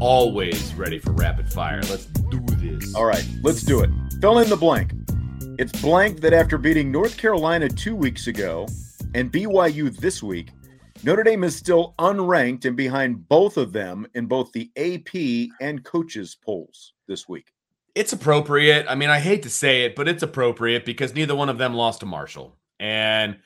Always 0.00 0.74
ready 0.74 1.00
for 1.00 1.10
rapid 1.10 1.52
fire. 1.52 1.80
Let's 1.90 2.06
do 2.06 2.38
this. 2.40 2.94
All 2.94 3.04
right, 3.04 3.26
let's 3.42 3.62
do 3.62 3.80
it. 3.80 3.90
Fill 4.20 4.38
in 4.38 4.48
the 4.48 4.56
blank. 4.56 4.92
It's 5.58 5.72
blank 5.82 6.20
that 6.20 6.32
after 6.32 6.56
beating 6.56 6.92
North 6.92 7.16
Carolina 7.16 7.68
two 7.68 7.96
weeks 7.96 8.28
ago 8.28 8.68
and 9.14 9.32
BYU 9.32 9.96
this 9.96 10.22
week, 10.22 10.50
Notre 11.02 11.24
Dame 11.24 11.42
is 11.42 11.56
still 11.56 11.94
unranked 11.98 12.64
and 12.64 12.76
behind 12.76 13.28
both 13.28 13.56
of 13.56 13.72
them 13.72 14.06
in 14.14 14.26
both 14.26 14.52
the 14.52 14.70
AP 14.76 15.50
and 15.60 15.84
coaches 15.84 16.36
polls 16.44 16.92
this 17.08 17.28
week. 17.28 17.52
It's 17.96 18.12
appropriate. 18.12 18.86
I 18.88 18.94
mean, 18.94 19.10
I 19.10 19.18
hate 19.18 19.42
to 19.42 19.50
say 19.50 19.82
it, 19.82 19.96
but 19.96 20.06
it's 20.06 20.22
appropriate 20.22 20.84
because 20.84 21.12
neither 21.12 21.34
one 21.34 21.48
of 21.48 21.58
them 21.58 21.74
lost 21.74 22.00
to 22.00 22.06
Marshall. 22.06 22.56
And 22.78 23.38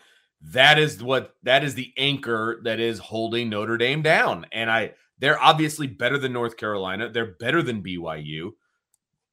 that 0.42 0.78
is 0.78 1.03
what 1.03 1.34
that 1.45 1.64
is 1.64 1.75
the 1.75 1.95
anchor 1.97 2.61
that 2.64 2.78
is 2.78 2.98
holding 2.98 3.48
Notre 3.48 3.78
Dame 3.78 4.03
down. 4.03 4.45
And 4.53 4.70
I 4.70 4.92
they're 5.23 5.41
obviously 5.41 5.87
better 5.87 6.19
than 6.19 6.33
North 6.33 6.56
Carolina. 6.56 7.09
They're 7.09 7.37
better 7.39 7.62
than 7.62 7.81
BYU. 7.81 8.51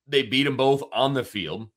They 0.08 0.22
beat 0.22 0.44
them 0.44 0.56
both 0.56 0.84
on 0.94 1.16
the 1.16 1.24
field. 1.24 1.68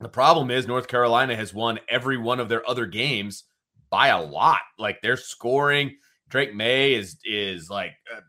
The 0.00 0.08
problem 0.08 0.50
is 0.50 0.66
North 0.66 0.88
Carolina 0.88 1.36
has 1.36 1.52
won 1.52 1.78
every 1.86 2.16
one 2.16 2.40
of 2.40 2.48
their 2.48 2.68
other 2.68 2.86
games 2.86 3.44
by 3.90 4.08
a 4.08 4.22
lot. 4.22 4.60
Like 4.78 5.02
they're 5.02 5.18
scoring. 5.18 5.98
Drake 6.30 6.54
Maye 6.54 6.94
is 6.94 7.18
is 7.26 7.68
like 7.68 7.92
a 8.10 8.22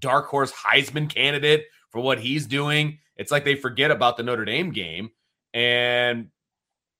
dark 0.00 0.26
horse 0.26 0.52
Heisman 0.52 1.08
candidate 1.08 1.64
for 1.88 2.02
what 2.02 2.20
he's 2.20 2.46
doing. 2.46 2.98
It's 3.16 3.32
like 3.32 3.46
they 3.46 3.54
forget 3.54 3.90
about 3.90 4.18
the 4.18 4.22
Notre 4.22 4.44
Dame 4.44 4.70
game 4.70 5.12
and 5.54 6.28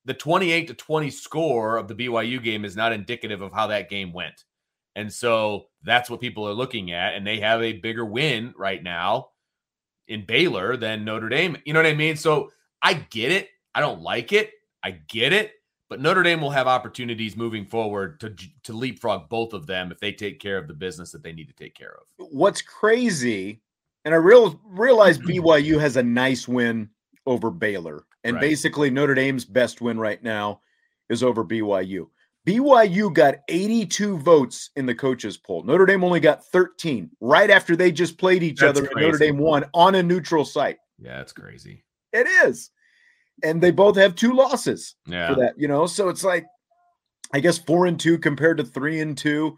the 0.07 0.15
28 0.15 0.69
to 0.69 0.75
20 0.75 1.11
score 1.11 1.77
of 1.77 1.87
the 1.87 1.95
BYU 1.95 2.43
game 2.43 2.65
is 2.65 2.77
not 2.77 2.95
indicative 2.95 3.43
of 3.43 3.53
how 3.53 3.67
that 3.67 3.91
game 3.91 4.15
went. 4.15 4.45
And 4.97 5.13
so 5.13 5.67
that's 5.83 6.11
what 6.11 6.21
people 6.21 6.47
are 6.47 6.53
looking 6.53 6.93
at 6.93 7.15
and 7.15 7.27
they 7.27 7.41
have 7.41 7.63
a 7.63 7.75
bigger 7.75 8.05
win 8.05 8.55
right 8.57 8.83
now 8.83 9.29
in 10.09 10.25
Baylor 10.27 10.77
than 10.77 11.05
Notre 11.05 11.29
Dame. 11.29 11.57
You 11.65 11.73
know 11.73 11.79
what 11.81 11.87
I 11.87 11.95
mean? 11.95 12.17
So 12.17 12.51
I 12.83 12.95
get 12.95 13.33
it. 13.33 13.49
I 13.75 13.81
don't 13.81 14.03
like 14.03 14.33
it. 14.33 14.53
I 14.83 14.93
get 14.93 15.33
it. 15.33 15.53
But 15.89 16.01
Notre 16.01 16.23
Dame 16.23 16.41
will 16.41 16.51
have 16.51 16.67
opportunities 16.67 17.37
moving 17.37 17.67
forward 17.67 18.19
to 18.21 18.35
to 18.65 18.73
leapfrog 18.73 19.29
both 19.29 19.53
of 19.53 19.67
them 19.67 19.93
if 19.93 20.01
they 20.01 20.11
take 20.13 20.41
care 20.41 20.57
of 20.57 20.67
the 20.67 20.73
business 20.75 21.13
that 21.13 21.23
they 21.23 21.33
need 21.33 21.49
to 21.49 21.55
take 21.55 21.75
care 21.75 21.95
of. 21.95 22.29
What's 22.31 22.63
crazy, 22.63 23.61
and 24.07 24.15
I 24.15 24.17
real 24.17 24.59
realize 24.65 25.19
BYU 25.19 25.79
has 25.79 25.99
a 25.99 26.03
nice 26.03 26.49
win 26.49 26.89
over 27.27 27.51
Baylor, 27.51 28.07
and 28.25 28.37
Right. 28.37 28.41
basically 28.41 28.89
Notre 28.89 29.15
Dame's 29.15 29.45
best 29.45 29.83
win 29.83 29.99
right 29.99 30.23
now 30.23 30.63
is 31.11 31.23
over 31.23 31.45
BYU. 31.45 32.09
BYU 32.47 33.13
got 33.13 33.37
82 33.49 34.19
votes 34.19 34.71
in 34.77 34.87
the 34.87 34.95
coaches 34.95 35.37
poll. 35.37 35.63
Notre 35.63 35.87
Dame 35.87 36.03
only 36.03 36.21
got 36.21 36.45
13 36.47 37.09
right 37.21 37.51
after 37.51 37.77
they 37.77 37.93
just 37.93 38.19
played 38.19 38.43
each 38.43 38.61
That's 38.61 38.79
other 38.79 38.89
and 38.89 39.01
Notre. 39.01 39.19
Dame 39.19 39.39
won 39.39 39.65
on 39.75 39.95
a 39.95 40.03
neutral 40.03 40.45
site. 40.45 40.79
Yeah, 40.99 41.19
that's 41.19 41.33
crazy. 41.33 41.85
It 42.13 42.27
is. 42.47 42.71
And 43.45 43.63
they 43.63 43.71
both 43.71 43.97
have 43.97 44.15
two 44.15 44.33
losses 44.33 44.97
Yeah. 45.07 45.29
for 45.33 45.41
that, 45.41 45.55
you 45.57 45.69
know. 45.69 45.87
So 45.87 46.09
it's 46.09 46.25
like 46.25 46.47
I 47.33 47.41
guess 47.41 47.59
4 47.59 47.87
and 47.87 47.99
2 47.99 48.19
compared 48.19 48.59
to 48.59 48.65
3 48.65 49.01
and 49.01 49.17
2, 49.17 49.57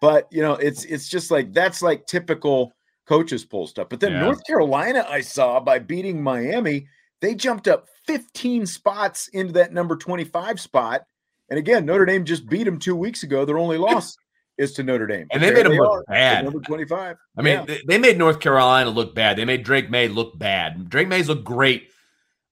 but 0.00 0.26
you 0.30 0.40
know, 0.40 0.54
it's 0.54 0.84
it's 0.84 1.08
just 1.08 1.30
like 1.30 1.52
that's 1.52 1.82
like 1.82 2.06
typical 2.06 2.72
coaches 3.06 3.44
poll 3.44 3.66
stuff. 3.66 3.88
But 3.88 3.98
then 4.00 4.12
Yeah. 4.12 4.20
North 4.22 4.46
Carolina 4.46 5.04
I 5.08 5.20
saw 5.20 5.58
by 5.58 5.80
beating 5.80 6.22
Miami, 6.22 6.86
they 7.20 7.34
jumped 7.34 7.66
up 7.66 7.88
15 8.06 8.66
spots 8.66 9.28
into 9.28 9.52
that 9.54 9.72
number 9.72 9.96
25 9.96 10.60
spot. 10.60 11.02
And 11.50 11.58
again, 11.58 11.84
Notre 11.84 12.04
Dame 12.06 12.24
just 12.24 12.48
beat 12.48 12.64
them 12.64 12.78
2 12.78 12.94
weeks 12.94 13.22
ago. 13.24 13.44
Their 13.44 13.58
only 13.58 13.76
loss 13.76 14.16
is 14.58 14.72
to 14.74 14.82
Notre 14.82 15.06
Dame. 15.06 15.26
And 15.32 15.42
they 15.42 15.50
made 15.52 15.66
'em 15.66 15.72
look 15.72 15.90
are 15.90 16.04
bad. 16.08 16.44
Number 16.44 16.60
25. 16.60 17.16
I 17.36 17.42
mean, 17.42 17.54
Yeah. 17.54 17.64
they, 17.64 17.80
they 17.86 17.98
made 17.98 18.18
North 18.18 18.40
Carolina 18.40 18.90
look 18.90 19.14
bad. 19.14 19.36
They 19.36 19.44
made 19.44 19.64
Drake 19.64 19.90
Maye 19.90 20.08
look 20.08 20.38
bad. 20.38 20.88
Drake 20.88 21.08
Maye's 21.08 21.28
look 21.28 21.44
great. 21.44 21.88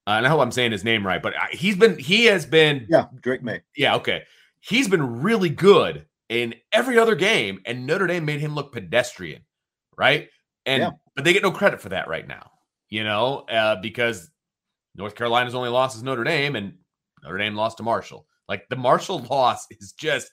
Uh, 0.06 0.12
and 0.12 0.26
I 0.26 0.31
hope 0.31 0.41
I'm 0.41 0.50
saying 0.53 0.72
his 0.72 0.84
name 0.84 1.06
right, 1.06 1.22
but 1.22 1.34
he's 1.53 1.76
been 1.76 1.98
he 1.98 2.25
has 2.26 2.47
been 2.47 2.87
yeah, 2.88 3.06
Drake 3.20 3.42
Maye. 3.42 3.60
yeah 3.76 3.94
okay. 3.97 4.22
He's 4.60 4.88
been 4.88 5.20
really 5.22 5.50
good 5.50 6.06
in 6.31 6.54
every 6.72 6.98
other 6.98 7.14
game, 7.14 7.60
and 7.66 7.87
Notre 7.87 8.06
Dame 8.06 8.25
made 8.25 8.41
him 8.41 8.54
look 8.54 8.72
pedestrian, 8.72 9.42
right? 9.98 10.28
And 10.64 10.82
Yeah. 10.82 10.91
but 11.14 11.25
they 11.25 11.34
get 11.34 11.42
no 11.42 11.50
credit 11.53 11.81
for 11.81 11.91
that 11.91 12.08
right 12.08 12.26
now, 12.26 12.50
you 12.88 13.04
know, 13.04 13.41
uh, 13.50 13.76
because 13.82 14.31
North 14.94 15.14
Carolina's 15.14 15.54
only 15.54 15.69
loss 15.69 15.94
is 15.94 16.03
Notre 16.03 16.25
Dame, 16.25 16.56
and 16.56 16.78
Notre 17.22 17.37
Dame 17.38 17.54
lost 17.54 17.76
to 17.76 17.82
Marshall. 17.82 18.26
Like 18.48 18.69
the 18.69 18.76
Marshall 18.76 19.20
loss 19.31 19.66
is 19.70 19.92
just 19.92 20.31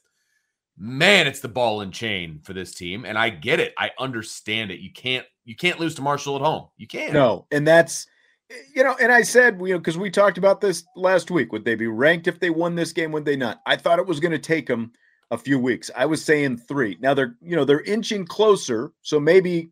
man, 0.78 1.26
it's 1.28 1.40
the 1.40 1.48
ball 1.48 1.82
and 1.82 1.94
chain 1.94 2.40
for 2.44 2.54
this 2.54 2.74
team, 2.74 3.06
and 3.06 3.18
I 3.18 3.30
get 3.30 3.60
it. 3.60 3.74
I 3.78 3.92
understand 4.00 4.72
it. 4.72 4.80
You 4.80 4.92
can't 4.92 5.26
you 5.46 5.56
can't 5.56 5.80
lose 5.80 5.96
to 5.96 6.02
Marshall 6.02 6.36
at 6.36 6.42
home. 6.42 6.68
You 6.78 6.88
can't. 6.88 7.14
No, 7.14 7.48
and 7.52 7.68
that's 7.68 8.08
you 8.76 8.84
know, 8.84 8.96
and 9.02 9.12
I 9.12 9.22
said 9.22 9.60
you 9.62 9.74
know 9.74 9.80
because 9.80 9.98
we 9.98 10.10
talked 10.10 10.38
about 10.38 10.62
this 10.62 10.84
last 10.96 11.32
week. 11.32 11.52
Would 11.52 11.66
they 11.66 11.76
be 11.76 11.88
ranked 11.88 12.28
if 12.28 12.40
they 12.40 12.50
won 12.50 12.76
this 12.76 12.92
game? 12.92 13.12
Would 13.12 13.26
they 13.26 13.36
not? 13.36 13.62
I 13.66 13.76
thought 13.76 14.00
it 14.00 14.08
was 14.08 14.20
going 14.20 14.32
to 14.32 14.40
take 14.40 14.68
them 14.68 14.92
a 15.32 15.38
few 15.38 15.58
weeks. 15.60 15.90
I 15.96 16.06
was 16.06 16.24
saying 16.24 16.58
three. 16.58 16.98
Now 17.00 17.14
they're 17.14 17.36
you 17.42 17.56
know 17.56 17.66
they're 17.66 17.82
inching 17.82 18.26
closer, 18.26 18.92
so 19.02 19.20
maybe 19.20 19.72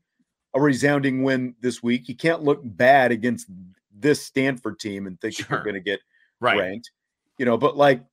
a 0.55 0.61
resounding 0.61 1.23
win 1.23 1.55
this 1.61 1.81
week. 1.81 2.07
You 2.07 2.15
can't 2.15 2.43
look 2.43 2.61
bad 2.63 3.11
against 3.11 3.47
this 3.95 4.23
Stanford 4.23 4.79
team 4.79 5.07
and 5.07 5.19
think 5.19 5.35
Sure. 5.35 5.47
you're 5.49 5.63
going 5.63 5.73
to 5.75 5.79
get 5.79 5.99
right. 6.39 6.59
ranked. 6.59 6.91
You 7.37 7.45
know, 7.45 7.57
but 7.57 7.75
like 7.75 8.03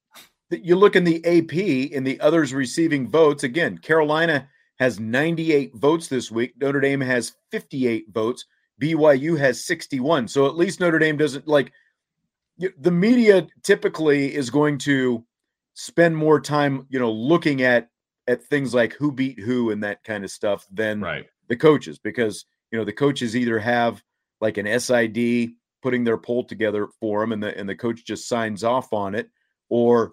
you 0.50 0.76
look 0.76 0.96
in 0.96 1.04
the 1.04 1.24
AP 1.24 1.52
in 1.54 2.04
the 2.04 2.20
others 2.20 2.52
receiving 2.52 3.08
votes. 3.08 3.44
Again, 3.44 3.78
Carolina 3.78 4.48
has 4.78 4.98
98 4.98 5.74
votes 5.74 6.08
this 6.08 6.30
week. 6.30 6.54
Notre 6.60 6.80
Dame 6.80 7.00
has 7.00 7.34
58 7.50 8.06
votes. 8.10 8.46
BYU 8.80 9.38
has 9.38 9.64
61. 9.64 10.28
So 10.28 10.46
at 10.46 10.56
least 10.56 10.80
Notre 10.80 10.98
Dame 10.98 11.16
doesn't 11.16 11.46
like 11.46 11.72
the 12.78 12.90
media 12.90 13.46
typically 13.62 14.34
is 14.34 14.50
going 14.50 14.78
to 14.78 15.24
spend 15.74 16.16
more 16.16 16.40
time, 16.40 16.86
you 16.90 16.98
know, 16.98 17.10
looking 17.10 17.62
at 17.62 17.88
at 18.26 18.42
things 18.44 18.74
like 18.74 18.92
who 18.94 19.10
beat 19.12 19.38
who 19.40 19.70
and 19.70 19.82
that 19.82 20.04
kind 20.04 20.24
of 20.24 20.30
stuff 20.30 20.66
than 20.70 21.00
Right. 21.00 21.26
the 21.48 21.56
coaches 21.56 21.98
because 21.98 22.44
you 22.70 22.78
know 22.78 22.84
the 22.84 22.92
coaches 22.92 23.34
either 23.36 23.58
have 23.58 24.02
like 24.40 24.56
an 24.56 24.66
SID 24.80 25.50
putting 25.82 26.04
their 26.04 26.18
poll 26.18 26.44
together 26.44 26.88
for 27.00 27.20
them 27.20 27.32
and 27.32 27.42
the 27.42 27.56
and 27.58 27.68
the 27.68 27.74
coach 27.74 28.04
just 28.04 28.28
signs 28.28 28.62
off 28.62 28.92
on 28.92 29.14
it 29.14 29.30
or 29.68 30.12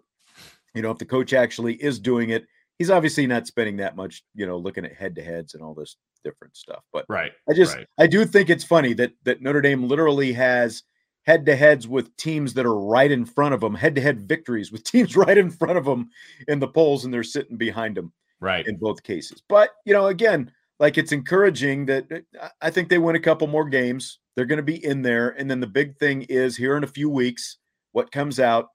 you 0.78 0.82
know 0.82 0.92
if 0.92 0.98
the 0.98 1.06
coach 1.06 1.34
actually 1.34 1.74
is 1.76 2.00
doing 2.00 2.30
it 2.30 2.46
he's 2.80 2.90
obviously 2.90 3.28
not 3.28 3.48
spending 3.48 3.78
that 3.78 3.96
much 3.96 4.24
you 4.36 4.46
know 4.46 4.58
looking 4.58 4.86
at 4.86 4.94
head 4.94 5.16
to 5.16 5.22
heads 5.22 5.54
and 5.54 5.64
all 5.64 5.74
this 5.74 5.98
different 6.24 6.56
stuff 6.56 6.84
but 6.94 7.06
Right. 7.10 7.32
I 7.50 7.54
just 7.54 7.76
right. 7.76 7.88
I 7.98 8.08
do 8.08 8.26
think 8.26 8.50
it's 8.50 8.64
funny 8.64 8.94
that 8.94 9.12
that 9.24 9.42
Notre 9.42 9.62
Dame 9.62 9.88
literally 9.88 10.34
has 10.34 10.84
head 11.28 11.46
to 11.46 11.56
heads 11.56 11.88
with 11.88 12.16
teams 12.16 12.54
that 12.54 12.66
are 12.66 12.80
right 12.80 13.12
in 13.12 13.26
front 13.26 13.54
of 13.54 13.60
them, 13.60 13.76
head 13.76 13.94
to 13.96 14.02
head 14.02 14.28
victories 14.28 14.72
with 14.72 14.84
teams 14.92 15.16
right 15.16 15.38
in 15.38 15.52
front 15.52 15.78
of 15.78 15.86
them 15.86 16.10
in 16.48 16.60
the 16.60 16.68
polls, 16.68 17.06
and 17.06 17.14
they're 17.14 17.24
sitting 17.24 17.58
behind 17.58 17.96
them. 17.96 18.14
Right. 18.40 18.68
In 18.68 18.78
both 18.78 19.02
cases. 19.02 19.42
But, 19.50 19.72
you 19.86 19.94
know, 19.94 20.08
again, 20.08 20.52
like 20.80 21.00
it's 21.00 21.12
encouraging 21.12 21.88
that 21.88 22.06
uh, 22.40 22.50
I 22.62 22.70
think 22.70 22.88
they 22.88 23.00
win 23.00 23.16
a 23.16 23.20
couple 23.20 23.48
more 23.48 23.68
games. 23.68 24.20
They're 24.36 24.46
going 24.46 24.58
to 24.58 24.64
be 24.64 24.86
in 24.86 25.02
there. 25.02 25.30
And 25.30 25.50
then 25.50 25.60
the 25.60 25.66
big 25.66 25.98
thing 25.98 26.22
is 26.30 26.56
here 26.56 26.78
in 26.78 26.84
a 26.84 26.88
few 26.88 27.10
weeks, 27.10 27.58
what 27.94 28.12
comes 28.12 28.40
out, 28.40 28.68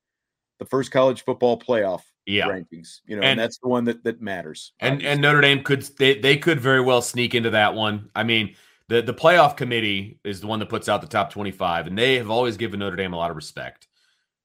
the 0.62 0.68
first 0.68 0.92
college 0.92 1.24
football 1.24 1.58
playoff 1.58 2.02
yeah. 2.24 2.46
rankings, 2.46 3.00
you 3.04 3.16
know, 3.16 3.22
and, 3.22 3.32
and, 3.32 3.40
that's 3.40 3.58
the 3.58 3.68
one 3.68 3.84
that 3.84 4.04
that 4.04 4.22
matters. 4.22 4.72
And 4.78 4.94
obviously. 4.94 5.12
and 5.12 5.22
Notre 5.22 5.40
Dame 5.40 5.64
could 5.64 5.82
they, 5.98 6.18
they 6.18 6.36
could 6.36 6.60
very 6.60 6.80
well 6.80 7.02
sneak 7.02 7.34
into 7.34 7.50
that 7.50 7.74
one. 7.74 8.10
I 8.14 8.22
mean, 8.22 8.54
the 8.88 9.02
the 9.02 9.14
playoff 9.14 9.56
committee 9.56 10.20
is 10.24 10.40
the 10.40 10.46
one 10.46 10.60
that 10.60 10.68
puts 10.68 10.88
out 10.88 11.00
the 11.00 11.08
top 11.08 11.32
25 11.32 11.88
and 11.88 11.98
they 11.98 12.16
have 12.16 12.30
always 12.30 12.56
given 12.56 12.78
Notre 12.78 12.96
Dame 12.96 13.12
a 13.12 13.16
lot 13.16 13.30
of 13.30 13.36
respect. 13.36 13.88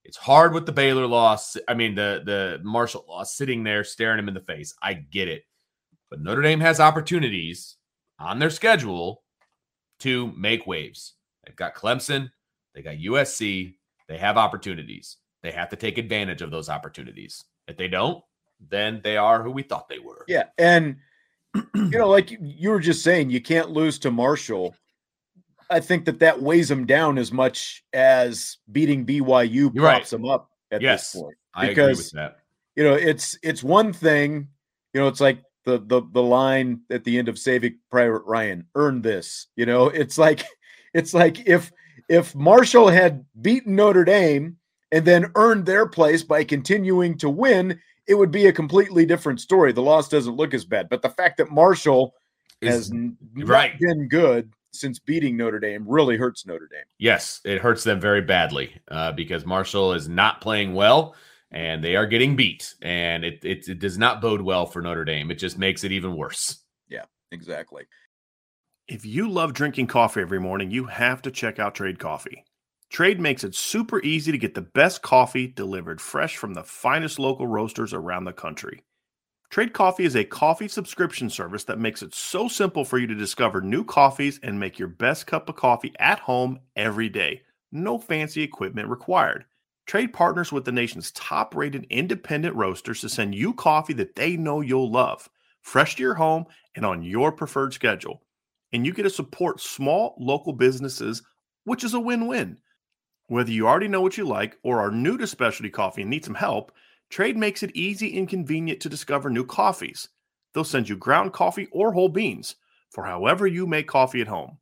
It's 0.03 0.17
hard 0.17 0.53
with 0.53 0.65
the 0.65 0.71
Baylor 0.71 1.05
loss. 1.05 1.55
I 1.67 1.75
mean, 1.75 1.93
the 1.93 2.23
the 2.25 2.59
Marshall 2.63 3.05
loss 3.07 3.35
sitting 3.35 3.63
there 3.63 3.83
staring 3.83 4.17
him 4.17 4.27
in 4.27 4.33
the 4.33 4.39
face. 4.39 4.73
I 4.81 4.93
get 4.93 5.27
it. 5.27 5.43
But 6.09 6.21
Notre 6.21 6.41
Dame 6.41 6.61
has 6.61 6.79
opportunities 6.79 7.75
on 8.17 8.39
their 8.39 8.49
schedule 8.49 9.23
to 9.99 10.31
make 10.35 10.65
waves. 10.65 11.13
They've 11.45 11.55
got 11.55 11.75
Clemson, 11.75 12.31
they 12.73 12.81
got 12.81 12.95
USC, 12.95 13.75
they 14.07 14.17
have 14.17 14.37
opportunities. 14.37 15.17
They 15.43 15.51
have 15.51 15.69
to 15.69 15.75
take 15.75 15.97
advantage 15.97 16.41
of 16.41 16.51
those 16.51 16.69
opportunities. 16.69 17.43
If 17.67 17.77
they 17.77 17.87
don't, 17.87 18.23
then 18.69 19.01
they 19.03 19.17
are 19.17 19.43
who 19.43 19.51
we 19.51 19.63
thought 19.63 19.87
they 19.87 19.99
were. 19.99 20.25
Yeah. 20.27 20.45
And, 20.57 20.97
you 21.53 21.89
know, 21.89 22.09
like 22.09 22.35
you 22.39 22.69
were 22.69 22.79
just 22.79 23.03
saying, 23.03 23.29
you 23.29 23.41
can't 23.41 23.71
lose 23.71 23.99
to 23.99 24.11
Marshall. 24.11 24.75
I 25.69 25.79
think 25.79 26.05
that 26.05 26.19
that 26.19 26.41
weighs 26.41 26.69
them 26.69 26.85
down 26.85 27.17
as 27.17 27.31
much 27.31 27.83
as 27.93 28.57
beating 28.71 29.05
BYU 29.05 29.75
props 29.75 29.81
right. 29.81 30.05
them 30.05 30.25
up 30.25 30.49
at 30.71 30.81
yes, 30.81 31.11
this 31.11 31.21
point. 31.21 31.35
Because, 31.53 31.67
I 31.67 31.71
agree 31.71 31.87
with 31.87 32.11
that. 32.11 32.37
You 32.75 32.83
know, 32.83 32.93
it's 32.93 33.37
it's 33.41 33.63
one 33.63 33.91
thing. 33.91 34.49
You 34.93 35.01
know, 35.01 35.07
it's 35.07 35.19
like 35.19 35.39
the 35.65 35.79
the 35.79 36.01
the 36.11 36.21
line 36.23 36.81
at 36.89 37.03
the 37.03 37.17
end 37.17 37.27
of 37.27 37.37
Saving 37.37 37.79
Private 37.91 38.21
Ryan, 38.25 38.65
earn 38.75 39.01
this. 39.01 39.47
You 39.55 39.65
know, 39.65 39.87
it's 39.87 40.17
like 40.17 40.45
it's 40.93 41.13
like 41.13 41.47
if 41.47 41.71
if 42.07 42.33
Marshall 42.35 42.87
had 42.87 43.25
beaten 43.39 43.75
Notre 43.75 44.05
Dame 44.05 44.57
and 44.91 45.05
then 45.05 45.31
earned 45.35 45.65
their 45.65 45.87
place 45.87 46.23
by 46.23 46.43
continuing 46.43 47.17
to 47.17 47.29
win, 47.29 47.79
it 48.07 48.15
would 48.15 48.31
be 48.31 48.47
a 48.47 48.53
completely 48.53 49.05
different 49.05 49.41
story. 49.41 49.71
The 49.71 49.81
loss 49.81 50.09
doesn't 50.09 50.35
look 50.35 50.53
as 50.53 50.65
bad, 50.65 50.89
but 50.89 51.01
the 51.01 51.09
fact 51.09 51.37
that 51.37 51.51
Marshall 51.51 52.13
Is, 52.61 52.89
has 52.89 52.91
right. 53.35 53.73
not 53.73 53.79
been 53.79 54.07
good 54.07 54.51
since 54.71 54.99
beating 54.99 55.35
Notre 55.35 55.59
Dame 55.59 55.85
really 55.87 56.17
hurts 56.17 56.45
Notre 56.45 56.67
Dame. 56.67 56.85
Yes, 56.99 57.41
it 57.43 57.61
hurts 57.61 57.83
them 57.83 57.99
very 57.99 58.21
badly 58.21 58.73
uh, 58.89 59.11
because 59.11 59.45
Marshall 59.45 59.93
is 59.93 60.07
not 60.07 60.41
playing 60.41 60.73
well 60.73 61.15
and 61.51 61.83
they 61.83 61.95
are 61.95 62.05
getting 62.05 62.35
beat, 62.35 62.75
and 62.81 63.23
it, 63.23 63.43
it 63.43 63.67
it 63.69 63.79
does 63.79 63.97
not 63.97 64.21
bode 64.21 64.41
well 64.41 64.65
for 64.65 64.81
Notre 64.81 65.05
Dame. 65.05 65.31
It 65.31 65.35
just 65.39 65.57
makes 65.57 65.83
it 65.83 65.91
even 65.91 66.15
worse. 66.15 66.59
Yeah, 66.89 67.05
exactly. 67.31 67.83
If 68.87 69.05
you 69.05 69.29
love 69.29 69.53
drinking 69.53 69.87
coffee 69.87 70.21
every 70.21 70.39
morning, 70.39 70.71
you 70.71 70.85
have 70.85 71.21
to 71.23 71.31
check 71.31 71.59
out 71.59 71.75
Trade 71.75 71.99
Coffee. 71.99 72.43
Trade 72.89 73.19
makes 73.19 73.43
it 73.43 73.53
super 73.53 74.01
easy 74.01 74.31
to 74.31 74.37
get 74.37 74.53
the 74.55 74.61
best 74.61 75.01
coffee 75.01 75.47
delivered 75.47 75.99
fresh 75.99 76.37
from 76.37 76.53
the 76.53 76.63
finest 76.63 77.19
local 77.19 77.45
roasters 77.45 77.93
around 77.93 78.23
the 78.23 78.33
country. 78.33 78.83
Trade 79.49 79.73
Coffee 79.73 80.03
is 80.03 80.15
a 80.15 80.25
coffee 80.25 80.67
subscription 80.67 81.29
service 81.29 81.63
that 81.65 81.79
makes 81.79 82.01
it 82.03 82.13
so 82.13 82.49
simple 82.49 82.83
for 82.83 82.97
you 82.97 83.07
to 83.07 83.15
discover 83.15 83.61
new 83.61 83.83
coffees 83.83 84.39
and 84.43 84.59
make 84.59 84.77
your 84.77 84.89
best 84.89 85.25
cup 85.25 85.47
of 85.47 85.55
coffee 85.55 85.93
at 85.99 86.19
home 86.19 86.59
every 86.75 87.07
day. 87.07 87.41
No 87.71 87.97
fancy 87.97 88.43
equipment 88.43 88.89
required. 88.89 89.45
Trade 89.85 90.11
partners 90.11 90.51
with 90.51 90.65
the 90.65 90.71
nation's 90.73 91.11
top 91.11 91.55
rated 91.55 91.87
independent 91.89 92.55
roasters 92.55 92.99
to 93.01 93.09
send 93.09 93.35
you 93.35 93.53
coffee 93.53 93.93
that 93.93 94.15
they 94.15 94.35
know 94.35 94.59
you'll 94.59 94.91
love, 94.91 95.29
fresh 95.61 95.95
to 95.95 96.03
your 96.03 96.15
home 96.15 96.45
and 96.75 96.85
on 96.85 97.01
your 97.01 97.31
preferred 97.31 97.73
schedule. 97.73 98.21
And 98.73 98.85
you 98.85 98.93
get 98.93 99.03
to 99.03 99.09
support 99.09 99.61
small 99.61 100.15
local 100.19 100.51
businesses, 100.51 101.23
which 101.63 101.85
is 101.85 101.93
a 101.93 101.99
win 101.99 102.27
win. 102.27 102.57
Whether 103.27 103.51
you 103.51 103.67
already 103.67 103.87
know 103.87 104.01
what 104.01 104.17
you 104.17 104.25
like 104.25 104.57
or 104.63 104.79
are 104.79 104.91
new 104.91 105.17
to 105.17 105.27
specialty 105.27 105.69
coffee 105.69 106.01
and 106.01 106.09
need 106.09 106.25
some 106.25 106.35
help, 106.35 106.71
Trade 107.09 107.37
makes 107.37 107.63
it 107.63 107.75
easy 107.75 108.17
and 108.17 108.27
convenient 108.27 108.79
to 108.81 108.89
discover 108.89 109.29
new 109.29 109.45
coffees. 109.45 110.09
They'll 110.53 110.63
send 110.63 110.89
you 110.89 110.97
ground 110.97 111.33
coffee 111.33 111.67
or 111.71 111.93
whole 111.93 112.09
beans 112.09 112.55
for 112.89 113.03
however 113.03 113.45
you 113.45 113.67
make 113.67 113.87
coffee 113.87 114.21
at 114.21 114.27
home. 114.27 114.57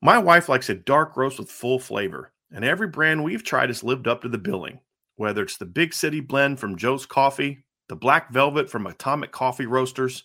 My 0.00 0.18
wife 0.18 0.48
likes 0.48 0.68
a 0.68 0.74
dark 0.74 1.16
roast 1.16 1.38
with 1.38 1.50
full 1.50 1.78
flavor 1.78 2.32
and 2.50 2.64
every 2.64 2.88
brand 2.88 3.22
we've 3.22 3.44
tried 3.44 3.68
has 3.68 3.84
lived 3.84 4.08
up 4.08 4.22
to 4.22 4.28
the 4.28 4.38
billing. 4.38 4.80
Whether 5.16 5.42
it's 5.42 5.56
the 5.56 5.66
Big 5.66 5.92
City 5.92 6.20
Blend 6.20 6.58
from 6.60 6.76
Joe's 6.76 7.06
Coffee, 7.06 7.64
the 7.88 7.96
Black 7.96 8.32
Velvet 8.32 8.70
from 8.70 8.86
Atomic 8.86 9.32
Coffee 9.32 9.66
Roasters, 9.66 10.24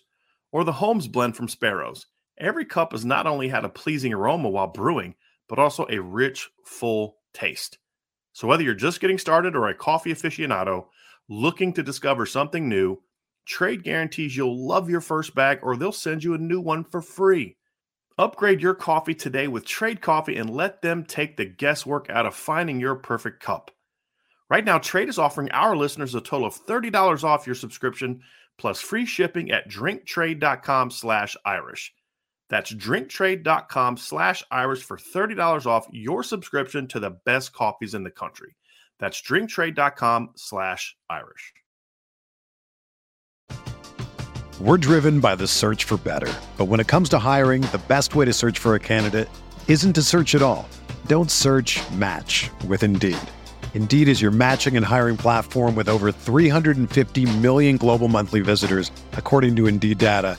or 0.52 0.64
the 0.64 0.72
Holmes 0.72 1.08
Blend 1.08 1.36
from 1.36 1.48
Sparrows, 1.48 2.06
every 2.38 2.64
cup 2.64 2.92
has 2.92 3.04
not 3.04 3.26
only 3.26 3.48
had 3.48 3.64
a 3.64 3.68
pleasing 3.68 4.12
aroma 4.12 4.48
while 4.48 4.68
brewing, 4.68 5.14
but 5.48 5.58
also 5.58 5.86
a 5.90 6.00
rich, 6.00 6.48
full 6.64 7.16
taste. 7.32 7.78
So 8.34 8.48
whether 8.48 8.64
you're 8.64 8.74
just 8.74 9.00
getting 9.00 9.16
started 9.16 9.54
or 9.54 9.68
a 9.68 9.74
coffee 9.74 10.12
aficionado 10.12 10.86
looking 11.28 11.72
to 11.72 11.84
discover 11.84 12.26
something 12.26 12.68
new, 12.68 13.00
Trade 13.46 13.84
guarantees 13.84 14.36
you'll 14.36 14.66
love 14.66 14.90
your 14.90 15.00
first 15.00 15.34
bag 15.34 15.60
or 15.62 15.76
they'll 15.76 15.92
send 15.92 16.24
you 16.24 16.34
a 16.34 16.38
new 16.38 16.60
one 16.60 16.82
for 16.82 17.00
free. 17.00 17.56
Upgrade 18.18 18.60
your 18.60 18.74
coffee 18.74 19.14
today 19.14 19.46
with 19.46 19.64
Trade 19.64 20.00
Coffee 20.00 20.36
and 20.36 20.50
let 20.50 20.82
them 20.82 21.04
take 21.04 21.36
the 21.36 21.44
guesswork 21.44 22.10
out 22.10 22.26
of 22.26 22.34
finding 22.34 22.80
your 22.80 22.96
perfect 22.96 23.40
cup. 23.40 23.70
Right 24.50 24.64
now, 24.64 24.78
Trade 24.78 25.08
is 25.08 25.18
offering 25.18 25.50
our 25.52 25.76
listeners 25.76 26.14
a 26.14 26.20
total 26.20 26.48
of 26.48 26.66
$30 26.66 27.22
off 27.22 27.46
your 27.46 27.54
subscription 27.54 28.20
plus 28.58 28.80
free 28.80 29.06
shipping 29.06 29.52
at 29.52 29.68
drinktrade.com 29.68 30.90
slash 30.90 31.36
Irish. 31.44 31.94
That's 32.50 32.72
drinktrade.com 32.72 33.96
slash 33.96 34.44
Irish 34.50 34.82
for 34.82 34.96
$30 34.96 35.66
off 35.66 35.86
your 35.92 36.22
subscription 36.22 36.86
to 36.88 37.00
the 37.00 37.10
best 37.10 37.52
coffees 37.52 37.94
in 37.94 38.04
the 38.04 38.10
country. 38.10 38.56
That's 38.98 39.20
drinktrade.com 39.20 40.32
slash 40.36 40.96
Irish. 41.10 41.52
We're 44.60 44.78
driven 44.78 45.18
by 45.20 45.34
the 45.34 45.48
search 45.48 45.84
for 45.84 45.96
better. 45.96 46.32
But 46.56 46.66
when 46.66 46.78
it 46.78 46.86
comes 46.86 47.08
to 47.08 47.18
hiring, 47.18 47.62
the 47.62 47.82
best 47.88 48.14
way 48.14 48.24
to 48.24 48.32
search 48.32 48.58
for 48.58 48.74
a 48.76 48.80
candidate 48.80 49.28
isn't 49.66 49.94
to 49.94 50.02
search 50.02 50.34
at 50.34 50.42
all. 50.42 50.68
Don't 51.06 51.30
search 51.30 51.80
match 51.90 52.50
with 52.68 52.82
Indeed. 52.82 53.18
Indeed 53.74 54.08
is 54.08 54.22
your 54.22 54.30
matching 54.30 54.76
and 54.76 54.86
hiring 54.86 55.16
platform 55.16 55.74
with 55.74 55.88
over 55.88 56.12
350 56.12 57.38
million 57.38 57.76
global 57.76 58.06
monthly 58.06 58.40
visitors, 58.40 58.92
according 59.14 59.56
to 59.56 59.66
Indeed 59.66 59.98
data, 59.98 60.38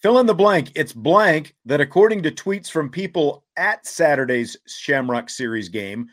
Fill 0.00 0.20
in 0.20 0.26
the 0.26 0.34
blank. 0.34 0.70
It's 0.74 0.92
blank 0.92 1.54
that, 1.64 1.80
according 1.80 2.22
to 2.22 2.30
tweets 2.30 2.70
from 2.70 2.88
people 2.88 3.44
at 3.56 3.86
Saturday's 3.86 4.56
Shamrock 4.66 5.28
Series 5.28 5.68
game, 5.68 6.06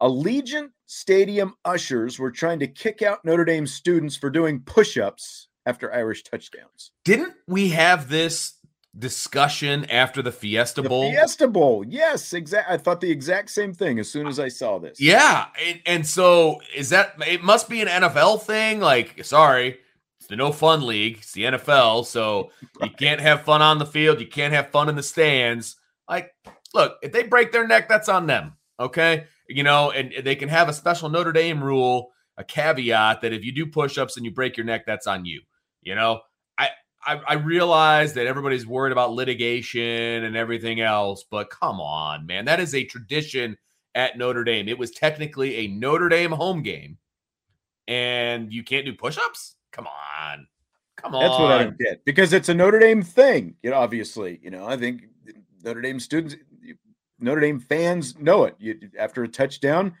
Allegiant 0.00 0.70
Stadium 0.86 1.54
ushers 1.64 2.18
were 2.18 2.30
trying 2.30 2.60
to 2.60 2.68
kick 2.68 3.02
out 3.02 3.24
Notre 3.24 3.44
Dame 3.44 3.66
students 3.66 4.16
for 4.16 4.30
doing 4.30 4.60
push 4.60 4.96
ups 4.96 5.48
after 5.66 5.92
Irish 5.92 6.22
touchdowns. 6.22 6.92
Didn't 7.04 7.34
we 7.48 7.70
have 7.70 8.08
this 8.08 8.54
discussion 8.96 9.84
after 9.86 10.22
the 10.22 10.30
Fiesta 10.30 10.82
The 10.82 10.88
Bowl. 10.88 11.10
Fiesta 11.10 11.48
Bowl. 11.48 11.84
Yes, 11.86 12.32
exact. 12.32 12.70
I 12.70 12.76
thought 12.76 13.00
the 13.00 13.10
exact 13.10 13.50
same 13.50 13.72
thing 13.72 13.98
as 13.98 14.08
soon 14.08 14.26
as 14.26 14.38
I 14.38 14.48
saw 14.48 14.78
this. 14.78 15.00
Yeah, 15.00 15.46
and, 15.66 15.80
and 15.86 16.06
so 16.06 16.60
is 16.74 16.90
that 16.90 17.14
it 17.26 17.42
must 17.42 17.68
be 17.68 17.80
an 17.82 17.88
NFL 17.88 18.42
thing? 18.42 18.80
Like, 18.80 19.24
sorry, 19.24 19.78
it's 20.24 20.30
the 20.30 20.36
no 20.36 20.52
fun 20.52 20.86
league. 20.86 21.18
It's 21.18 21.32
the 21.32 21.42
NFL, 21.42 22.06
so 22.06 22.50
you 22.82 22.88
can't 22.88 23.20
have 23.20 23.42
fun 23.42 23.60
on 23.60 23.78
the 23.78 23.84
field. 23.84 24.20
You 24.20 24.26
can't 24.26 24.54
have 24.54 24.70
fun 24.70 24.88
in 24.88 24.96
the 24.96 25.02
stands. 25.02 25.76
Like, 26.08 26.34
look, 26.72 26.96
if 27.02 27.12
they 27.12 27.24
break 27.24 27.52
their 27.52 27.66
neck, 27.66 27.90
that's 27.90 28.08
on 28.08 28.26
them. 28.26 28.54
Okay, 28.80 29.26
you 29.50 29.62
know, 29.62 29.90
and 29.90 30.14
they 30.24 30.34
can 30.34 30.48
have 30.48 30.70
a 30.70 30.72
special 30.72 31.10
Notre 31.10 31.32
Dame 31.32 31.62
rule, 31.62 32.10
a 32.38 32.44
caveat 32.44 33.20
that 33.20 33.34
if 33.34 33.44
you 33.44 33.52
do 33.52 33.66
push-ups 33.66 34.16
and 34.16 34.24
you 34.24 34.32
break 34.32 34.56
your 34.56 34.64
neck, 34.64 34.86
that's 34.86 35.06
on 35.06 35.26
you. 35.26 35.42
You 35.82 35.94
know, 35.94 36.22
I 36.56 36.70
I, 37.04 37.20
I 37.28 37.34
realize 37.34 38.14
that 38.14 38.26
everybody's 38.26 38.66
worried 38.66 38.92
about 38.92 39.12
litigation 39.12 40.24
and 40.24 40.36
everything 40.36 40.80
else, 40.80 41.22
but 41.30 41.50
come 41.50 41.82
on, 41.82 42.24
man, 42.24 42.46
that 42.46 42.60
is 42.60 42.74
a 42.74 42.84
tradition 42.84 43.58
at 43.94 44.16
Notre 44.16 44.42
Dame. 44.42 44.68
It 44.68 44.78
was 44.78 44.90
technically 44.90 45.56
a 45.56 45.68
Notre 45.68 46.08
Dame 46.08 46.32
home 46.32 46.62
game, 46.62 46.96
and 47.86 48.50
you 48.50 48.64
can't 48.64 48.86
do 48.86 48.94
push-ups. 48.94 49.56
Come 49.74 49.88
on, 49.88 50.46
come 50.96 51.16
on. 51.16 51.20
That's 51.20 51.38
what 51.38 51.50
I 51.50 51.64
get 51.64 52.04
because 52.04 52.32
it's 52.32 52.48
a 52.48 52.54
Notre 52.54 52.78
Dame 52.78 53.02
thing. 53.02 53.56
You 53.62 53.70
know, 53.70 53.76
obviously, 53.76 54.38
you 54.40 54.50
know, 54.50 54.66
I 54.66 54.76
think 54.76 55.02
Notre 55.64 55.80
Dame 55.80 55.98
students, 55.98 56.36
Notre 57.18 57.40
Dame 57.40 57.58
fans 57.58 58.16
know 58.18 58.44
it. 58.44 58.54
You, 58.60 58.78
after 58.96 59.24
a 59.24 59.28
touchdown, 59.28 59.94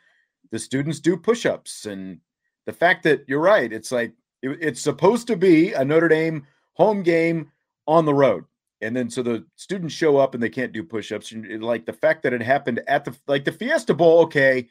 the 0.52 0.60
students 0.60 1.00
do 1.00 1.16
push-ups, 1.16 1.86
and 1.86 2.20
the 2.66 2.72
fact 2.72 3.02
that 3.02 3.24
you're 3.26 3.40
right, 3.40 3.72
it's 3.72 3.90
like 3.90 4.12
it- 4.42 4.58
it's 4.60 4.80
supposed 4.80 5.26
to 5.26 5.36
be 5.36 5.72
a 5.72 5.84
Notre 5.84 6.06
Dame 6.08 6.46
home 6.74 7.02
game 7.02 7.50
on 7.88 8.04
the 8.04 8.14
road, 8.14 8.44
and 8.80 8.94
then 8.94 9.10
so 9.10 9.22
the 9.24 9.44
students 9.56 9.92
show 9.94 10.18
up 10.18 10.34
and 10.34 10.42
they 10.42 10.48
can't 10.48 10.72
do 10.72 10.84
push-ups. 10.84 11.32
Like 11.32 11.84
the 11.84 11.92
fact 11.92 12.22
that 12.22 12.32
it 12.32 12.42
happened 12.42 12.80
at 12.86 13.04
the 13.04 13.16
like 13.26 13.44
the 13.44 13.50
Fiesta 13.50 13.92
Bowl, 13.92 14.20
okay. 14.20 14.68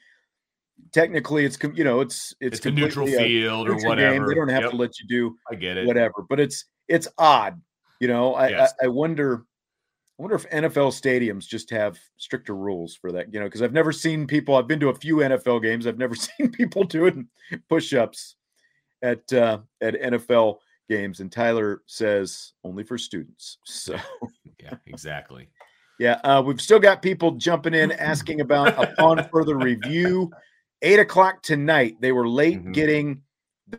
Technically, 0.91 1.45
it's 1.45 1.57
you 1.75 1.83
know 1.83 2.01
it's 2.01 2.33
it's, 2.39 2.57
It's, 2.57 2.65
a 2.65 2.71
neutral 2.71 3.07
field 3.07 3.67
or 3.67 3.73
neutral 3.73 3.89
whatever. 3.91 4.13
game. 4.13 4.25
They 4.27 4.35
don't 4.35 4.49
have 4.49 4.63
Yep, 4.63 4.71
to 4.71 4.77
let 4.77 4.99
you 4.99 5.07
do 5.07 5.37
I 5.51 5.55
get 5.55 5.77
it. 5.77 5.87
whatever. 5.87 6.25
But 6.29 6.39
it's 6.39 6.65
it's 6.87 7.07
odd, 7.17 7.59
you 7.99 8.07
know. 8.07 8.35
I, 8.35 8.49
Yes. 8.49 8.73
I 8.81 8.85
I 8.85 8.87
wonder, 8.89 9.45
I 10.19 10.21
wonder 10.21 10.35
if 10.35 10.49
NFL 10.49 10.91
stadiums 10.91 11.47
just 11.47 11.69
have 11.71 11.97
stricter 12.17 12.55
rules 12.55 12.95
for 12.95 13.11
that, 13.11 13.33
you 13.33 13.39
know, 13.39 13.45
because 13.47 13.61
I've 13.61 13.73
never 13.73 13.91
seen 13.91 14.27
people. 14.27 14.55
I've 14.55 14.67
been 14.67 14.79
to 14.81 14.89
a 14.89 14.95
few 14.95 15.17
NFL 15.17 15.61
games. 15.63 15.87
I've 15.87 15.97
never 15.97 16.15
seen 16.37 16.51
people 16.51 16.83
doing 16.83 17.27
push-ups 17.69 18.35
at 19.01 19.31
uh, 19.33 19.59
at 19.81 19.99
NFL 19.99 20.57
games. 20.89 21.21
And 21.21 21.31
Tyler 21.31 21.81
says 21.87 22.53
only 22.63 22.83
for 22.83 22.97
students. 22.97 23.57
So 23.65 23.95
Yeah, 24.61 24.75
exactly. 24.85 25.49
yeah, 25.99 26.19
uh, 26.23 26.41
we've 26.45 26.61
still 26.61 26.79
got 26.79 27.01
people 27.01 27.31
jumping 27.31 27.73
in 27.73 27.91
asking 27.93 28.41
about 28.41 28.77
upon 28.81 29.27
further 29.31 29.57
review. 29.57 30.31
Eight 30.83 30.99
o'clock 30.99 31.41
tonight. 31.41 31.95
They 31.99 32.11
were 32.11 32.27
late 32.27 32.63
Mhm. 32.63 32.73
getting 32.73 33.21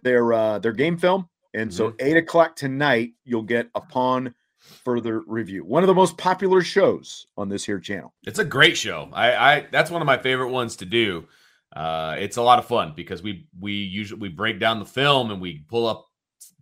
their 0.03 0.33
uh, 0.33 0.59
their 0.59 0.73
game 0.73 0.97
film, 0.97 1.29
and 1.53 1.73
so 1.73 1.95
eight 2.01 2.17
o'clock 2.17 2.57
tonight 2.57 3.13
you'll 3.25 3.43
get 3.43 3.69
upon 3.75 4.35
further 4.59 5.21
review. 5.27 5.65
One 5.65 5.83
of 5.83 5.87
the 5.87 5.95
most 5.95 6.17
popular 6.17 6.63
shows 6.63 7.27
on 7.37 7.49
this 7.51 7.65
here 7.65 7.79
channel. 7.79 8.15
It's 8.27 8.39
a 8.39 8.45
great 8.45 8.77
show. 8.79 9.11
I, 9.13 9.37
I 9.37 9.67
that's 9.71 9.91
one 9.91 10.01
of 10.03 10.07
my 10.07 10.17
favorite 10.19 10.49
ones 10.51 10.77
to 10.77 10.87
do. 10.87 11.29
Uh, 11.77 12.17
it's 12.19 12.39
a 12.39 12.43
lot 12.43 12.59
of 12.59 12.65
fun 12.67 12.95
because 12.97 13.23
we 13.23 13.47
we 13.61 13.73
usually 13.73 14.21
we 14.21 14.29
break 14.31 14.59
down 14.59 14.79
the 14.79 14.85
film 14.87 15.31
and 15.31 15.41
we 15.41 15.65
pull 15.69 15.87
up 15.87 16.07